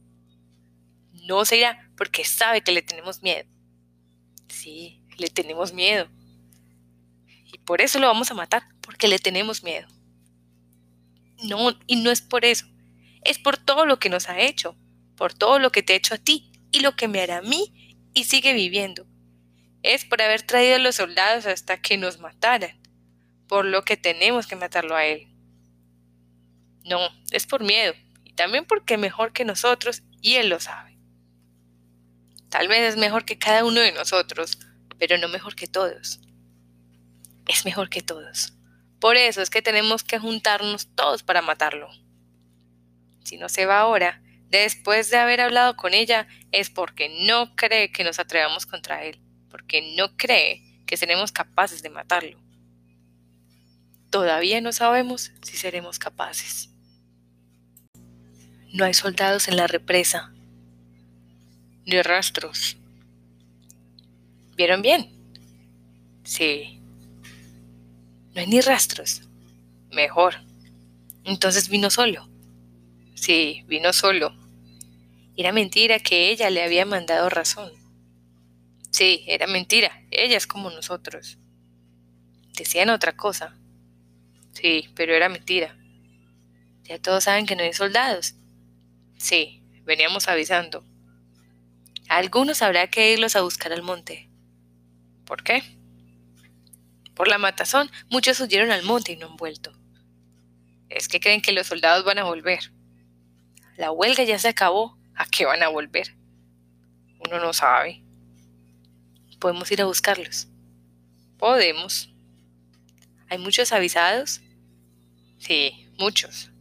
No 1.27 1.45
se 1.45 1.59
irá 1.59 1.91
porque 1.97 2.25
sabe 2.25 2.63
que 2.63 2.73
le 2.73 2.83
tenemos 2.83 3.23
miedo. 3.23 3.49
Sí, 4.49 5.01
le 5.19 5.29
tenemos 5.29 5.73
miedo. 5.73 6.09
Y 7.53 7.59
por 7.59 7.81
eso 7.81 7.99
lo 7.99 8.07
vamos 8.07 8.31
a 8.31 8.35
matar, 8.35 8.65
porque 8.81 9.09
le 9.09 9.19
tenemos 9.19 9.63
miedo. 9.63 9.87
No, 11.45 11.79
y 11.87 11.97
no 11.97 12.11
es 12.11 12.21
por 12.23 12.45
eso. 12.45 12.67
Es 13.25 13.39
por 13.39 13.57
todo 13.57 13.87
lo 13.87 13.99
que 13.99 14.09
nos 14.09 14.29
ha 14.29 14.41
hecho, 14.41 14.77
por 15.17 15.33
todo 15.33 15.59
lo 15.59 15.71
que 15.71 15.83
te 15.83 15.93
ha 15.93 15.97
hecho 15.97 16.15
a 16.15 16.19
ti 16.19 16.51
y 16.73 16.81
lo 16.81 16.97
que 16.97 17.09
me 17.09 17.21
hará 17.21 17.39
a 17.39 17.43
mí 17.43 17.99
y 18.15 18.25
sigue 18.25 18.53
viviendo. 18.53 19.07
Es 19.83 20.05
por 20.05 20.23
haber 20.23 20.43
traído 20.43 20.77
a 20.77 20.79
los 20.79 20.97
soldados 20.97 21.47
hasta 21.47 21.81
que 21.81 21.97
nos 21.97 22.19
mataran, 22.19 22.81
por 23.49 23.65
lo 23.65 23.85
que 23.85 23.97
tenemos 23.97 24.47
que 24.47 24.57
matarlo 24.57 24.95
a 24.95 25.05
él. 25.05 25.29
No, 26.85 27.01
es 27.31 27.47
por 27.47 27.63
miedo, 27.63 27.95
y 28.25 28.33
también 28.33 28.65
porque 28.65 28.97
mejor 28.97 29.33
que 29.33 29.45
nosotros 29.45 30.03
y 30.21 30.37
él 30.37 30.49
lo 30.49 30.61
sabe. 30.61 30.99
Tal 32.49 32.69
vez 32.69 32.81
es 32.81 32.97
mejor 32.97 33.25
que 33.25 33.39
cada 33.39 33.65
uno 33.65 33.81
de 33.81 33.93
nosotros, 33.93 34.59
pero 34.99 35.17
no 35.19 35.29
mejor 35.29 35.55
que 35.55 35.67
todos. 35.67 36.21
Es 37.47 37.65
mejor 37.65 37.89
que 37.89 38.03
todos. 38.03 38.53
Por 39.01 39.17
eso 39.17 39.43
es 39.43 39.51
que 39.51 39.63
tenemos 39.63 40.05
que 40.05 40.19
juntarnos 40.19 40.95
todos 40.95 41.23
para 41.23 41.43
matarlo. 41.43 41.89
Si 43.25 43.37
no 43.37 43.49
se 43.49 43.67
va 43.67 43.81
ahora, 43.81 44.23
después 44.49 45.11
de 45.11 45.17
haber 45.17 45.41
hablado 45.41 45.77
con 45.77 45.95
ella, 45.95 46.29
es 46.53 46.71
porque 46.71 47.09
no 47.27 47.57
cree 47.57 47.91
que 47.91 48.05
nos 48.05 48.19
atrevamos 48.19 48.67
contra 48.67 49.03
él, 49.03 49.21
porque 49.53 49.95
no 49.97 50.17
cree 50.17 50.63
que 50.87 50.97
seremos 50.97 51.31
capaces 51.31 51.83
de 51.83 51.91
matarlo. 51.91 52.41
Todavía 54.11 54.61
no 54.61 54.73
sabemos 54.73 55.31
si 55.43 55.57
seremos 55.57 55.99
capaces. 55.99 56.71
No 58.73 58.85
hay 58.85 58.95
soldados 58.95 59.47
en 59.49 59.57
la 59.57 59.67
represa, 59.67 60.33
ni 61.85 62.01
rastros. 62.01 62.79
¿Vieron 64.57 64.83
bien? 64.83 65.11
Sí, 66.25 66.81
no 68.35 68.41
hay 68.41 68.47
ni 68.47 68.61
rastros. 68.63 69.23
Mejor. 69.93 70.37
Entonces 71.25 71.69
vino 71.69 71.91
solo. 71.91 72.27
Sí, 73.15 73.65
vino 73.67 73.93
solo. 73.93 74.35
Era 75.37 75.53
mentira 75.53 75.99
que 75.99 76.31
ella 76.31 76.49
le 76.49 76.63
había 76.63 76.87
mandado 76.87 77.29
razón. 77.29 77.82
Sí, 78.93 79.25
era 79.27 79.47
mentira. 79.47 80.05
Ella 80.11 80.37
es 80.37 80.47
como 80.47 80.71
nosotros. 80.71 81.39
Decían 82.55 82.91
otra 82.91 83.17
cosa. 83.17 83.57
Sí, 84.53 84.91
pero 84.95 85.15
era 85.15 85.31
mentira. 85.31 85.79
Ya 86.85 87.01
todos 87.01 87.25
saben 87.25 87.47
que 87.47 87.57
no 87.57 87.63
hay 87.63 87.73
soldados. 87.73 88.35
Sí, 89.17 89.63
veníamos 89.85 90.29
avisando. 90.29 90.85
algunos 92.09 92.61
habrá 92.61 92.89
que 92.89 93.15
irlos 93.15 93.35
a 93.35 93.41
buscar 93.41 93.73
al 93.73 93.83
monte. 93.83 94.29
¿Por 95.25 95.43
qué? 95.43 95.63
Por 97.15 97.29
la 97.29 97.39
matazón, 97.39 97.91
muchos 98.11 98.41
huyeron 98.41 98.73
al 98.73 98.83
monte 98.83 99.13
y 99.13 99.17
no 99.17 99.29
han 99.29 99.37
vuelto. 99.37 99.73
Es 100.91 101.09
que 101.09 101.21
creen 101.21 101.41
que 101.41 101.53
los 101.53 101.69
soldados 101.69 102.05
van 102.05 102.19
a 102.19 102.25
volver. 102.25 102.73
La 103.79 103.91
huelga 103.91 104.25
ya 104.25 104.39
se 104.39 104.49
acabó. 104.49 104.99
¿A 105.15 105.25
qué 105.25 105.47
van 105.47 105.63
a 105.63 105.69
volver? 105.69 106.15
Uno 107.21 107.39
no 107.39 107.55
sabe. 107.55 108.03
¿Podemos 109.43 109.73
ir 109.73 109.83
a 109.83 109.87
buscarlos? 109.87 110.47
Podemos. 111.37 112.09
¿Hay 113.29 113.39
muchos 113.39 113.73
avisados? 113.73 114.41
Sí, 115.41 115.89
muchos. 115.99 116.53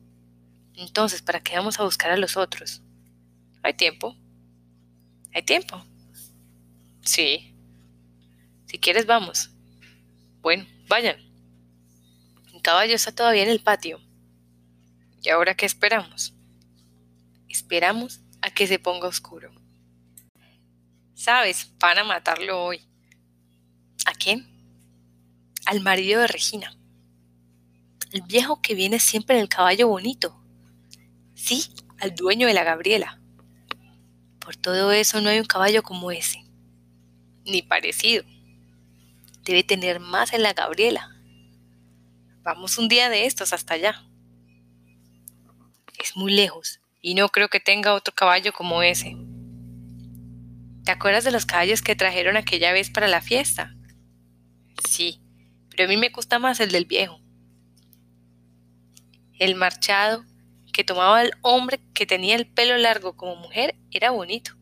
Entonces, 0.73 1.21
¿para 1.21 1.41
qué 1.41 1.55
vamos 1.55 1.79
a 1.79 1.83
buscar 1.83 2.09
a 2.09 2.17
los 2.17 2.37
otros? 2.37 2.81
¿Hay 3.61 3.75
tiempo? 3.75 4.15
¿Hay 5.31 5.43
tiempo? 5.43 5.85
Sí. 7.01 7.53
Si 8.65 8.79
quieres, 8.79 9.05
vamos. 9.05 9.51
Bueno, 10.41 10.65
vayan. 10.87 11.17
El 12.51 12.63
caballo 12.63 12.95
está 12.95 13.11
todavía 13.11 13.43
en 13.43 13.49
el 13.49 13.61
patio. 13.61 13.99
¿Y 15.21 15.29
ahora 15.29 15.53
qué 15.53 15.67
esperamos? 15.67 16.33
Esperamos 17.47 18.21
a 18.41 18.49
que 18.49 18.65
se 18.65 18.79
ponga 18.79 19.07
oscuro. 19.07 19.60
Sabes, 21.21 21.71
van 21.77 21.99
a 21.99 22.03
matarlo 22.03 22.63
hoy. 22.63 22.81
¿A 24.07 24.13
quién? 24.13 24.43
Al 25.67 25.79
marido 25.79 26.19
de 26.19 26.25
Regina. 26.25 26.75
El 28.11 28.23
viejo 28.23 28.59
que 28.63 28.73
viene 28.73 28.99
siempre 28.99 29.35
en 29.35 29.43
el 29.43 29.47
caballo 29.47 29.87
bonito. 29.87 30.41
Sí, 31.35 31.75
al 31.99 32.15
dueño 32.15 32.47
de 32.47 32.55
la 32.55 32.63
Gabriela. 32.63 33.21
Por 34.39 34.55
todo 34.55 34.91
eso 34.93 35.21
no 35.21 35.29
hay 35.29 35.37
un 35.37 35.45
caballo 35.45 35.83
como 35.83 36.09
ese. 36.09 36.43
Ni 37.45 37.61
parecido 37.61 38.23
debe 39.43 39.63
tener 39.63 39.99
más 39.99 40.33
en 40.33 40.41
la 40.41 40.53
Gabriela. 40.53 41.07
Vamos 42.41 42.79
un 42.79 42.87
día 42.87 43.09
de 43.09 43.27
estos 43.27 43.53
hasta 43.53 43.75
allá. 43.75 44.03
Es 45.99 46.17
muy 46.17 46.33
lejos 46.33 46.79
y 46.99 47.13
no 47.13 47.29
creo 47.29 47.47
que 47.47 47.59
tenga 47.59 47.93
otro 47.93 48.11
caballo 48.11 48.51
como 48.53 48.81
ese. 48.81 49.15
¿Te 50.83 50.91
acuerdas 50.91 51.23
de 51.23 51.31
los 51.31 51.45
caballos 51.45 51.81
que 51.81 51.95
trajeron 51.95 52.37
aquella 52.37 52.73
vez 52.73 52.89
para 52.89 53.07
la 53.07 53.21
fiesta? 53.21 53.75
Sí, 54.87 55.21
pero 55.69 55.85
a 55.85 55.87
mí 55.87 55.97
me 55.97 56.09
gusta 56.09 56.39
más 56.39 56.59
el 56.59 56.71
del 56.71 56.85
viejo. 56.85 57.19
El 59.37 59.55
marchado 59.55 60.25
que 60.73 60.83
tomaba 60.83 61.21
el 61.21 61.33
hombre 61.41 61.79
que 61.93 62.05
tenía 62.05 62.35
el 62.35 62.47
pelo 62.47 62.77
largo 62.77 63.15
como 63.15 63.35
mujer 63.35 63.75
era 63.91 64.11
bonito. 64.11 64.53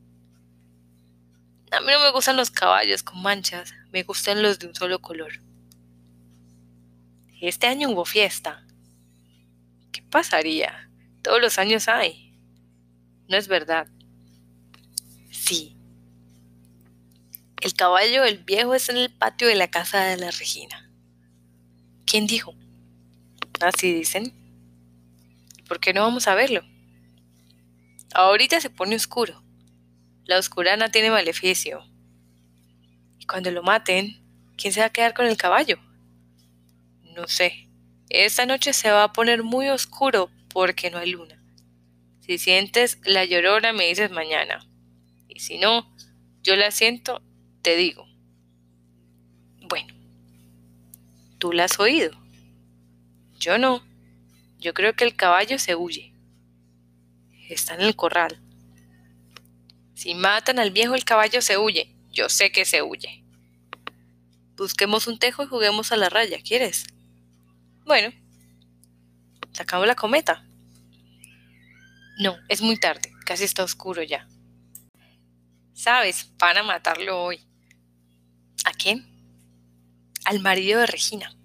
A 1.72 1.80
mí 1.82 1.88
no 1.88 2.00
me 2.00 2.12
gustan 2.12 2.36
los 2.36 2.52
caballos 2.52 3.04
con 3.04 3.22
manchas, 3.22 3.74
me 3.92 4.04
gustan 4.04 4.42
los 4.42 4.60
de 4.60 4.68
un 4.68 4.76
solo 4.76 5.00
color. 5.00 5.42
Este 7.40 7.68
año 7.68 7.90
hubo 7.90 8.04
fiesta. 8.04 8.66
¿Qué 9.92 10.02
pasaría? 10.02 10.90
Todos 11.22 11.40
los 11.40 11.58
años 11.58 11.88
hay. 11.88 12.38
No 13.30 13.38
es 13.38 13.48
verdad. 13.48 13.88
Sí. 15.30 15.79
El 17.62 17.74
caballo 17.74 18.24
del 18.24 18.38
viejo 18.38 18.74
es 18.74 18.88
en 18.88 18.96
el 18.96 19.10
patio 19.12 19.48
de 19.48 19.56
la 19.56 19.70
casa 19.70 20.06
de 20.06 20.16
la 20.16 20.32
Regina. 20.32 20.90
¿Quién 22.06 22.26
dijo? 22.26 22.56
Así 23.60 23.94
dicen. 23.94 24.34
por 25.68 25.82
qué 25.82 25.94
no 25.94 26.02
vamos 26.02 26.28
a 26.28 26.36
verlo? 26.36 26.62
Ahorita 28.14 28.62
se 28.62 28.70
pone 28.70 28.96
oscuro. 28.96 29.44
La 30.24 30.38
oscurana 30.38 30.90
tiene 30.90 31.12
maleficio. 31.12 31.84
Y 33.20 33.26
cuando 33.26 33.52
lo 33.52 33.62
maten, 33.62 34.24
¿quién 34.56 34.72
se 34.72 34.80
va 34.80 34.86
a 34.86 34.92
quedar 34.92 35.14
con 35.14 35.26
el 35.26 35.36
caballo? 35.36 35.78
No 37.16 37.28
sé. 37.28 37.68
Esta 38.10 38.46
noche 38.46 38.72
se 38.72 38.90
va 38.90 39.04
a 39.04 39.14
poner 39.14 39.44
muy 39.44 39.68
oscuro 39.68 40.32
porque 40.48 40.90
no 40.92 40.98
hay 40.98 41.12
luna. 41.12 41.44
Si 42.22 42.38
sientes 42.38 43.00
la 43.04 43.26
llorona, 43.26 43.74
me 43.74 43.88
dices 43.88 44.12
mañana. 44.12 44.66
Y 45.28 45.42
si 45.42 45.58
no, 45.58 45.94
yo 46.42 46.56
la 46.56 46.72
siento, 46.72 47.22
te 47.62 47.76
digo. 47.76 48.08
Bueno, 49.68 49.94
tú 51.38 51.52
la 51.52 51.66
has 51.66 51.80
oído. 51.80 52.12
Yo 53.40 53.58
no. 53.58 53.84
Yo 54.60 54.74
creo 54.74 54.94
que 54.94 55.06
el 55.06 55.16
caballo 55.16 55.60
se 55.60 55.76
huye. 55.76 56.14
Está 57.50 57.76
en 57.76 57.82
el 57.82 57.96
corral. 57.96 58.40
Si 59.96 60.14
matan 60.16 60.60
al 60.60 60.72
viejo, 60.72 60.96
el 60.96 61.06
caballo 61.06 61.42
se 61.42 61.58
huye. 61.58 61.96
Yo 62.12 62.30
sé 62.30 62.52
que 62.52 62.66
se 62.66 62.82
huye. 62.82 63.24
Busquemos 64.58 65.08
un 65.08 65.20
tejo 65.20 65.44
y 65.44 65.48
juguemos 65.48 65.92
a 65.92 65.98
la 65.98 66.10
raya, 66.10 66.40
¿quieres? 66.42 66.88
Bueno, 67.86 68.12
sacamos 69.54 69.88
la 69.88 69.96
cometa. 69.96 70.46
No, 72.20 72.38
es 72.50 72.62
muy 72.62 72.78
tarde, 72.78 73.14
casi 73.26 73.46
está 73.46 73.64
oscuro 73.64 74.04
ya. 74.04 74.28
Sabes, 75.74 76.30
van 76.38 76.58
a 76.58 76.64
matarlo 76.64 77.24
hoy. 77.24 77.49
¿A 78.66 78.72
quién? 78.72 79.06
Al 80.26 80.40
marido 80.40 80.80
de 80.80 80.86
Regina. 80.86 81.36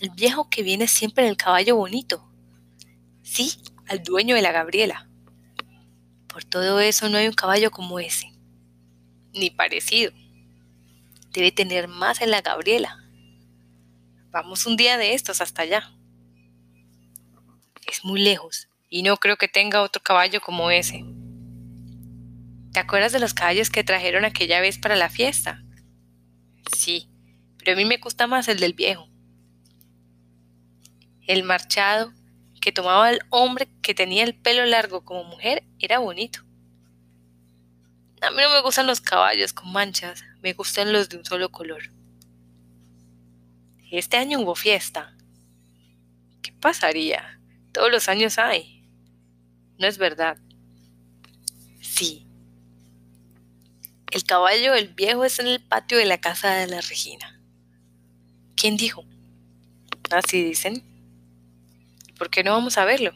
El 0.00 0.10
viejo 0.10 0.48
que 0.48 0.62
viene 0.62 0.86
siempre 0.86 1.24
en 1.24 1.30
el 1.30 1.36
caballo 1.36 1.76
bonito. 1.76 2.30
Sí, 3.22 3.52
al 3.86 4.02
dueño 4.02 4.34
de 4.34 4.42
la 4.42 4.52
Gabriela. 4.52 5.08
Por 6.28 6.44
todo 6.44 6.80
eso 6.80 7.08
no 7.08 7.18
hay 7.18 7.26
un 7.26 7.34
caballo 7.34 7.70
como 7.70 7.98
ese, 7.98 8.32
ni 9.32 9.50
parecido. 9.50 10.12
Debe 11.32 11.52
tener 11.52 11.88
más 11.88 12.20
en 12.20 12.30
la 12.30 12.42
Gabriela. 12.42 13.04
Vamos 14.30 14.66
un 14.66 14.76
día 14.76 14.98
de 14.98 15.14
estos 15.14 15.40
hasta 15.40 15.62
allá. 15.62 15.92
Es 17.90 18.04
muy 18.04 18.20
lejos 18.20 18.68
y 18.90 19.02
no 19.02 19.16
creo 19.16 19.36
que 19.36 19.48
tenga 19.48 19.82
otro 19.82 20.02
caballo 20.02 20.40
como 20.40 20.70
ese. 20.70 21.04
¿Te 22.72 22.80
acuerdas 22.80 23.12
de 23.12 23.18
los 23.18 23.34
caballos 23.34 23.70
que 23.70 23.82
trajeron 23.82 24.24
aquella 24.24 24.60
vez 24.60 24.78
para 24.78 24.94
la 24.94 25.08
fiesta? 25.08 25.64
Sí, 26.72 27.08
pero 27.58 27.72
a 27.72 27.76
mí 27.76 27.84
me 27.84 27.98
gusta 27.98 28.26
más 28.26 28.48
el 28.48 28.58
del 28.58 28.74
viejo. 28.74 29.08
El 31.26 31.42
marchado 31.44 32.12
que 32.60 32.72
tomaba 32.72 33.10
el 33.10 33.20
hombre 33.30 33.68
que 33.82 33.94
tenía 33.94 34.24
el 34.24 34.34
pelo 34.34 34.64
largo 34.66 35.04
como 35.04 35.24
mujer 35.24 35.64
era 35.78 35.98
bonito. 35.98 36.40
A 38.20 38.30
mí 38.30 38.36
no 38.42 38.50
me 38.50 38.62
gustan 38.62 38.86
los 38.86 39.00
caballos 39.00 39.52
con 39.52 39.72
manchas, 39.72 40.24
me 40.42 40.52
gustan 40.52 40.92
los 40.92 41.08
de 41.08 41.18
un 41.18 41.24
solo 41.24 41.50
color. 41.50 41.82
Este 43.90 44.16
año 44.16 44.40
hubo 44.40 44.54
fiesta. 44.54 45.16
¿Qué 46.42 46.52
pasaría? 46.52 47.40
Todos 47.72 47.90
los 47.90 48.08
años 48.08 48.38
hay. 48.38 48.86
No 49.78 49.86
es 49.86 49.98
verdad. 49.98 50.36
Sí. 51.80 52.27
El 54.10 54.24
caballo 54.24 54.72
del 54.72 54.88
viejo 54.88 55.24
es 55.24 55.38
en 55.38 55.48
el 55.48 55.60
patio 55.60 55.98
de 55.98 56.06
la 56.06 56.18
casa 56.18 56.54
de 56.54 56.66
la 56.66 56.80
Regina. 56.80 57.38
¿Quién 58.56 58.78
dijo? 58.78 59.04
Así 60.10 60.42
dicen. 60.42 60.82
¿Por 62.16 62.30
qué 62.30 62.42
no 62.42 62.52
vamos 62.52 62.78
a 62.78 62.86
verlo? 62.86 63.12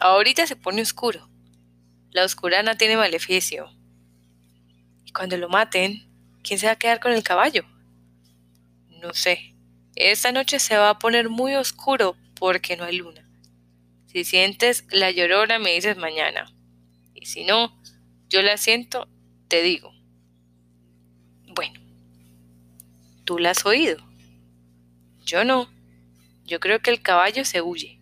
Ahorita 0.00 0.46
se 0.46 0.56
pone 0.56 0.80
oscuro. 0.80 1.28
La 2.10 2.24
oscurana 2.24 2.78
tiene 2.78 2.96
maleficio. 2.96 3.70
Y 5.04 5.12
cuando 5.12 5.36
lo 5.36 5.50
maten, 5.50 6.08
¿quién 6.42 6.58
se 6.58 6.66
va 6.66 6.72
a 6.72 6.78
quedar 6.78 6.98
con 6.98 7.12
el 7.12 7.22
caballo? 7.22 7.64
No 9.02 9.12
sé. 9.12 9.54
Esta 9.94 10.32
noche 10.32 10.58
se 10.58 10.78
va 10.78 10.88
a 10.88 10.98
poner 10.98 11.28
muy 11.28 11.54
oscuro 11.54 12.16
porque 12.34 12.78
no 12.78 12.84
hay 12.84 12.96
luna. 12.96 13.28
Si 14.06 14.24
sientes 14.24 14.86
la 14.90 15.10
llorona, 15.10 15.58
me 15.58 15.74
dices 15.74 15.98
mañana. 15.98 16.50
Y 17.14 17.26
si 17.26 17.44
no, 17.44 17.78
yo 18.28 18.42
la 18.42 18.56
siento, 18.56 19.08
te 19.54 19.62
digo. 19.62 19.94
Bueno, 21.54 21.78
tú 23.24 23.38
la 23.38 23.50
has 23.50 23.64
oído. 23.64 23.98
Yo 25.24 25.44
no. 25.44 25.72
Yo 26.44 26.58
creo 26.58 26.80
que 26.80 26.90
el 26.90 27.00
caballo 27.02 27.44
se 27.44 27.62
huye. 27.62 28.00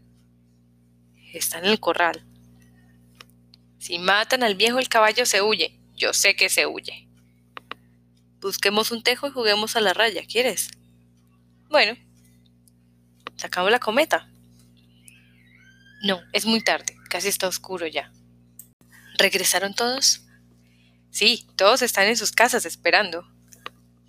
Está 1.34 1.58
en 1.58 1.66
el 1.66 1.78
corral. 1.78 2.24
Si 3.78 3.98
matan 3.98 4.42
al 4.42 4.54
viejo, 4.54 4.78
el 4.78 4.88
caballo 4.88 5.26
se 5.26 5.42
huye. 5.42 5.78
Yo 5.94 6.14
sé 6.14 6.36
que 6.36 6.48
se 6.48 6.66
huye. 6.66 7.06
Busquemos 8.40 8.90
un 8.90 9.02
tejo 9.02 9.26
y 9.26 9.32
juguemos 9.32 9.76
a 9.76 9.82
la 9.82 9.92
raya, 9.92 10.22
¿quieres? 10.26 10.70
Bueno, 11.68 11.98
sacamos 13.36 13.70
la 13.70 13.78
cometa. 13.78 14.26
No, 16.02 16.18
es 16.32 16.46
muy 16.46 16.62
tarde, 16.62 16.96
casi 17.10 17.28
está 17.28 17.46
oscuro 17.46 17.86
ya. 17.86 18.10
¿Regresaron 19.18 19.74
todos? 19.74 20.22
Sí, 21.12 21.46
todos 21.56 21.82
están 21.82 22.08
en 22.08 22.16
sus 22.16 22.32
casas 22.32 22.64
esperando. 22.64 23.30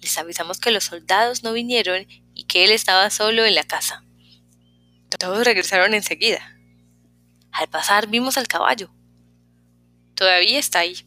Les 0.01 0.17
avisamos 0.17 0.59
que 0.59 0.71
los 0.71 0.85
soldados 0.85 1.43
no 1.43 1.51
vinieron 1.51 2.07
y 2.33 2.45
que 2.45 2.63
él 2.63 2.71
estaba 2.71 3.09
solo 3.09 3.43
en 3.43 3.55
la 3.55 3.65
casa. 3.65 4.05
Todos 5.19 5.45
regresaron 5.45 5.93
enseguida. 5.93 6.57
Al 7.51 7.67
pasar 7.67 8.07
vimos 8.07 8.37
al 8.37 8.47
caballo. 8.47 8.89
Todavía 10.15 10.57
está 10.57 10.79
ahí. 10.79 11.05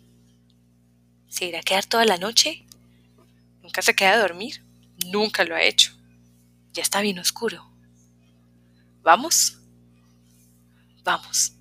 ¿Se 1.28 1.46
irá 1.46 1.60
a 1.60 1.62
quedar 1.62 1.86
toda 1.86 2.04
la 2.04 2.18
noche? 2.18 2.66
Nunca 3.62 3.80
se 3.80 3.94
queda 3.94 4.12
a 4.12 4.18
dormir. 4.18 4.62
Nunca 5.06 5.44
lo 5.44 5.56
ha 5.56 5.62
hecho. 5.62 5.96
Ya 6.74 6.82
está 6.82 7.00
bien 7.00 7.18
oscuro. 7.18 7.72
¿Vamos? 9.02 9.58
Vamos. 11.04 11.54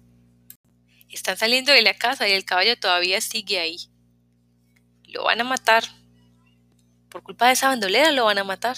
Están 1.10 1.38
saliendo 1.38 1.72
de 1.72 1.84
la 1.84 1.94
casa 1.94 2.28
y 2.28 2.34
el 2.34 2.44
caballo 2.44 2.78
todavía 2.78 3.22
sigue 3.22 3.60
ahí. 3.60 3.95
Lo 5.16 5.24
van 5.24 5.40
a 5.40 5.46
matar. 5.46 5.86
Por 7.08 7.24
culpa 7.24 7.48
de 7.48 7.54
esa 7.54 7.70
bandolera 7.70 8.12
lo 8.12 8.26
van 8.26 8.38
a 8.38 8.44
matar. 8.44 8.76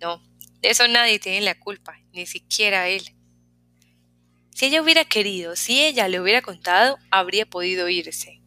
No, 0.00 0.22
de 0.60 0.70
eso 0.70 0.86
nadie 0.86 1.18
tiene 1.18 1.40
la 1.40 1.58
culpa, 1.58 1.98
ni 2.12 2.26
siquiera 2.26 2.86
él. 2.86 3.02
Si 4.54 4.66
ella 4.66 4.80
hubiera 4.80 5.04
querido, 5.04 5.56
si 5.56 5.82
ella 5.82 6.06
le 6.06 6.20
hubiera 6.20 6.42
contado, 6.42 6.96
habría 7.10 7.44
podido 7.44 7.88
irse. 7.88 8.40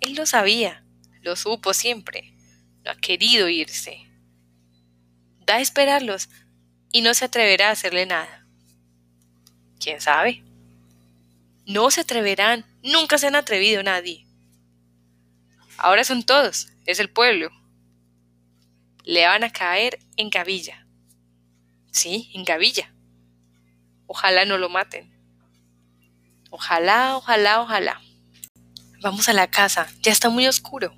Él 0.00 0.16
lo 0.16 0.26
sabía, 0.26 0.84
lo 1.20 1.36
supo 1.36 1.72
siempre, 1.72 2.34
no 2.84 2.90
ha 2.90 2.96
querido 2.96 3.48
irse. 3.48 4.00
Da 5.46 5.56
a 5.56 5.60
esperarlos 5.60 6.28
y 6.90 7.02
no 7.02 7.14
se 7.14 7.26
atreverá 7.26 7.68
a 7.68 7.72
hacerle 7.72 8.04
nada. 8.04 8.48
¿Quién 9.78 10.00
sabe? 10.00 10.42
No 11.66 11.92
se 11.92 12.00
atreverán, 12.00 12.66
nunca 12.82 13.16
se 13.16 13.28
han 13.28 13.36
atrevido 13.36 13.84
nadie. 13.84 14.27
Ahora 15.78 16.02
son 16.02 16.24
todos, 16.24 16.68
es 16.86 16.98
el 16.98 17.08
pueblo. 17.08 17.50
Le 19.04 19.24
van 19.26 19.44
a 19.44 19.50
caer 19.50 20.00
en 20.16 20.28
cabilla. 20.28 20.86
Sí, 21.92 22.30
en 22.34 22.44
Gavilla. 22.44 22.92
Ojalá 24.06 24.44
no 24.44 24.58
lo 24.58 24.68
maten. 24.68 25.12
Ojalá, 26.50 27.16
ojalá, 27.16 27.60
ojalá. 27.60 28.00
Vamos 29.00 29.28
a 29.28 29.32
la 29.32 29.48
casa. 29.48 29.88
Ya 30.02 30.12
está 30.12 30.28
muy 30.28 30.46
oscuro. 30.46 30.94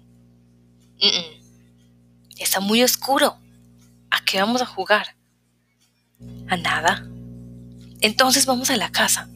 Está 2.39 2.61
muy 2.61 2.83
oscuro. 2.83 3.39
¿A 4.11 4.25
qué 4.25 4.41
vamos 4.41 4.63
a 4.63 4.67
jugar? 4.67 5.15
A 6.49 6.57
nada. 6.57 7.07
Entonces 8.01 8.47
vamos 8.47 8.71
a 8.71 8.77
la 8.77 8.91
casa. 8.91 9.29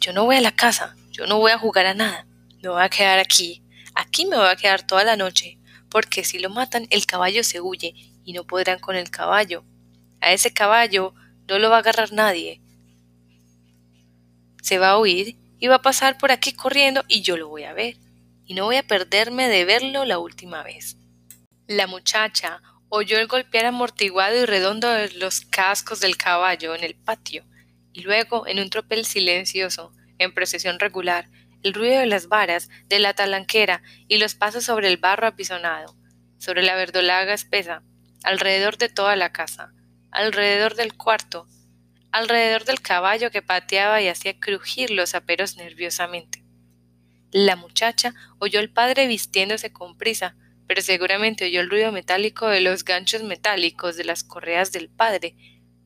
Yo 0.00 0.12
no 0.12 0.24
voy 0.24 0.36
a 0.36 0.40
la 0.40 0.54
casa. 0.54 0.96
Yo 1.10 1.26
no 1.26 1.38
voy 1.38 1.52
a 1.52 1.58
jugar 1.58 1.86
a 1.86 1.94
nada. 1.94 2.26
Me 2.62 2.68
voy 2.68 2.82
a 2.82 2.88
quedar 2.88 3.18
aquí. 3.18 3.65
Aquí 4.16 4.24
me 4.24 4.38
voy 4.38 4.48
a 4.48 4.56
quedar 4.56 4.80
toda 4.80 5.04
la 5.04 5.14
noche. 5.14 5.58
Porque 5.90 6.24
si 6.24 6.38
lo 6.38 6.48
matan, 6.48 6.86
el 6.88 7.04
caballo 7.04 7.44
se 7.44 7.60
huye 7.60 7.92
y 8.24 8.32
no 8.32 8.44
podrán 8.44 8.78
con 8.78 8.96
el 8.96 9.10
caballo 9.10 9.62
a 10.22 10.32
ese 10.32 10.54
caballo 10.54 11.12
no 11.46 11.58
lo 11.58 11.68
va 11.68 11.76
a 11.76 11.78
agarrar 11.80 12.12
nadie. 12.12 12.62
Se 14.62 14.78
va 14.78 14.92
a 14.92 14.98
huir 14.98 15.36
y 15.58 15.66
va 15.66 15.74
a 15.74 15.82
pasar 15.82 16.16
por 16.16 16.32
aquí 16.32 16.52
corriendo 16.52 17.04
y 17.08 17.20
yo 17.20 17.36
lo 17.36 17.48
voy 17.48 17.64
a 17.64 17.74
ver. 17.74 17.98
Y 18.46 18.54
no 18.54 18.64
voy 18.64 18.76
a 18.76 18.86
perderme 18.86 19.48
de 19.48 19.66
verlo 19.66 20.06
la 20.06 20.18
última 20.18 20.62
vez. 20.62 20.96
La 21.66 21.86
muchacha 21.86 22.62
oyó 22.88 23.18
el 23.18 23.26
golpear 23.26 23.66
amortiguado 23.66 24.34
y 24.40 24.46
redondo 24.46 24.88
de 24.88 25.10
los 25.12 25.42
cascos 25.42 26.00
del 26.00 26.16
caballo 26.16 26.74
en 26.74 26.84
el 26.84 26.94
patio, 26.94 27.44
y 27.92 28.00
luego, 28.00 28.46
en 28.46 28.60
un 28.60 28.70
tropel 28.70 29.04
silencioso, 29.04 29.92
en 30.16 30.32
procesión 30.32 30.78
regular, 30.78 31.28
el 31.66 31.74
ruido 31.74 31.98
de 31.98 32.06
las 32.06 32.28
varas, 32.28 32.70
de 32.88 33.00
la 33.00 33.12
talanquera 33.12 33.82
y 34.06 34.18
los 34.18 34.36
pasos 34.36 34.62
sobre 34.62 34.86
el 34.86 34.98
barro 34.98 35.26
apisonado, 35.26 35.96
sobre 36.38 36.62
la 36.62 36.76
verdolaga 36.76 37.34
espesa, 37.34 37.82
alrededor 38.22 38.78
de 38.78 38.88
toda 38.88 39.16
la 39.16 39.32
casa, 39.32 39.72
alrededor 40.12 40.76
del 40.76 40.94
cuarto, 40.94 41.48
alrededor 42.12 42.64
del 42.64 42.80
caballo 42.80 43.32
que 43.32 43.42
pateaba 43.42 44.00
y 44.00 44.06
hacía 44.06 44.38
crujir 44.38 44.92
los 44.92 45.16
aperos 45.16 45.56
nerviosamente. 45.56 46.44
La 47.32 47.56
muchacha 47.56 48.14
oyó 48.38 48.60
al 48.60 48.70
padre 48.70 49.08
vistiéndose 49.08 49.72
con 49.72 49.98
prisa, 49.98 50.36
pero 50.68 50.82
seguramente 50.82 51.46
oyó 51.46 51.60
el 51.60 51.70
ruido 51.70 51.90
metálico 51.90 52.46
de 52.46 52.60
los 52.60 52.84
ganchos 52.84 53.24
metálicos 53.24 53.96
de 53.96 54.04
las 54.04 54.22
correas 54.22 54.70
del 54.70 54.88
padre, 54.88 55.34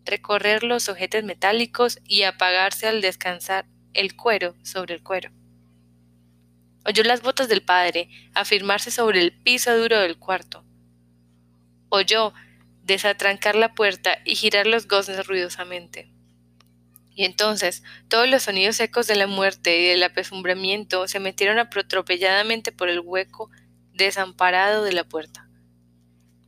recorrer 0.04 0.62
los 0.62 0.90
ojetes 0.90 1.24
metálicos 1.24 2.00
y 2.04 2.24
apagarse 2.24 2.86
al 2.86 3.00
descansar 3.00 3.64
el 3.94 4.14
cuero 4.14 4.54
sobre 4.62 4.94
el 4.94 5.02
cuero. 5.02 5.39
Oyó 6.84 7.02
las 7.04 7.22
botas 7.22 7.48
del 7.48 7.62
padre 7.62 8.08
afirmarse 8.34 8.90
sobre 8.90 9.20
el 9.20 9.32
piso 9.32 9.76
duro 9.76 10.00
del 10.00 10.18
cuarto. 10.18 10.64
Oyó 11.88 12.32
desatrancar 12.82 13.54
la 13.54 13.74
puerta 13.74 14.18
y 14.24 14.34
girar 14.34 14.66
los 14.66 14.88
goznes 14.88 15.26
ruidosamente. 15.26 16.10
Y 17.14 17.24
entonces 17.24 17.82
todos 18.08 18.28
los 18.28 18.44
sonidos 18.44 18.76
secos 18.76 19.06
de 19.06 19.16
la 19.16 19.26
muerte 19.26 19.78
y 19.78 19.86
del 19.88 20.02
apesumbramiento 20.02 21.06
se 21.06 21.20
metieron 21.20 21.58
atropelladamente 21.58 22.72
por 22.72 22.88
el 22.88 23.00
hueco 23.00 23.50
desamparado 23.92 24.84
de 24.84 24.92
la 24.92 25.04
puerta. 25.04 25.48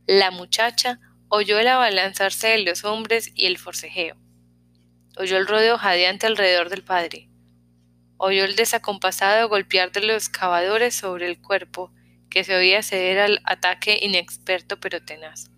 La 0.07 0.31
muchacha 0.31 0.99
oyó 1.29 1.59
el 1.59 1.67
abalanzarse 1.67 2.47
de 2.47 2.59
los 2.59 2.83
hombres 2.83 3.31
y 3.35 3.45
el 3.45 3.57
forcejeo. 3.57 4.17
Oyó 5.15 5.37
el 5.37 5.47
rodeo 5.47 5.77
jadeante 5.77 6.25
alrededor 6.25 6.69
del 6.69 6.83
padre. 6.83 7.29
Oyó 8.25 8.45
el 8.45 8.55
desacompasado 8.55 9.49
golpear 9.49 9.91
de 9.91 9.99
los 9.99 10.29
cavadores 10.29 10.95
sobre 10.95 11.27
el 11.27 11.41
cuerpo, 11.41 11.91
que 12.29 12.45
se 12.45 12.55
oía 12.55 12.81
ceder 12.81 13.19
al 13.19 13.41
ataque 13.43 13.99
inexperto 14.01 14.79
pero 14.79 15.03
tenaz. 15.03 15.51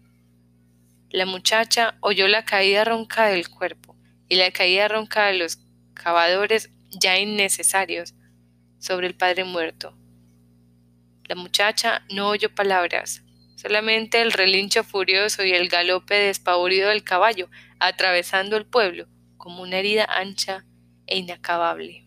La 1.12 1.28
muchacha 1.28 1.95
oyó 1.99 2.28
la 2.28 2.43
caída 2.43 2.84
ronca 2.84 3.28
del 3.28 3.49
cuerpo 3.49 3.95
y 4.28 4.38
la 4.38 4.49
caída 4.49 4.88
ronca 4.88 5.28
de 5.28 5.36
los 5.36 5.60
cavadores 5.93 6.71
ya 6.89 7.19
innecesarios 7.19 8.15
sobre 8.80 9.06
el 9.06 9.15
padre 9.15 9.43
muerto. 9.43 9.95
La 11.25 11.36
muchacha 11.36 12.01
no 12.12 12.30
oyó 12.30 12.49
palabras, 12.56 13.21
solamente 13.58 14.23
el 14.23 14.32
relincho 14.32 14.84
furioso 14.84 15.43
y 15.43 15.51
el 15.51 15.69
galope 15.69 16.15
despavorido 16.15 16.89
del 16.89 17.04
caballo 17.04 17.47
atravesando 17.78 18.58
el 18.58 18.65
pueblo 18.65 19.08
como 19.38 19.62
una 19.62 19.78
herida 19.78 20.06
ancha 20.10 20.65
e 21.06 21.19
inacabable. 21.19 22.04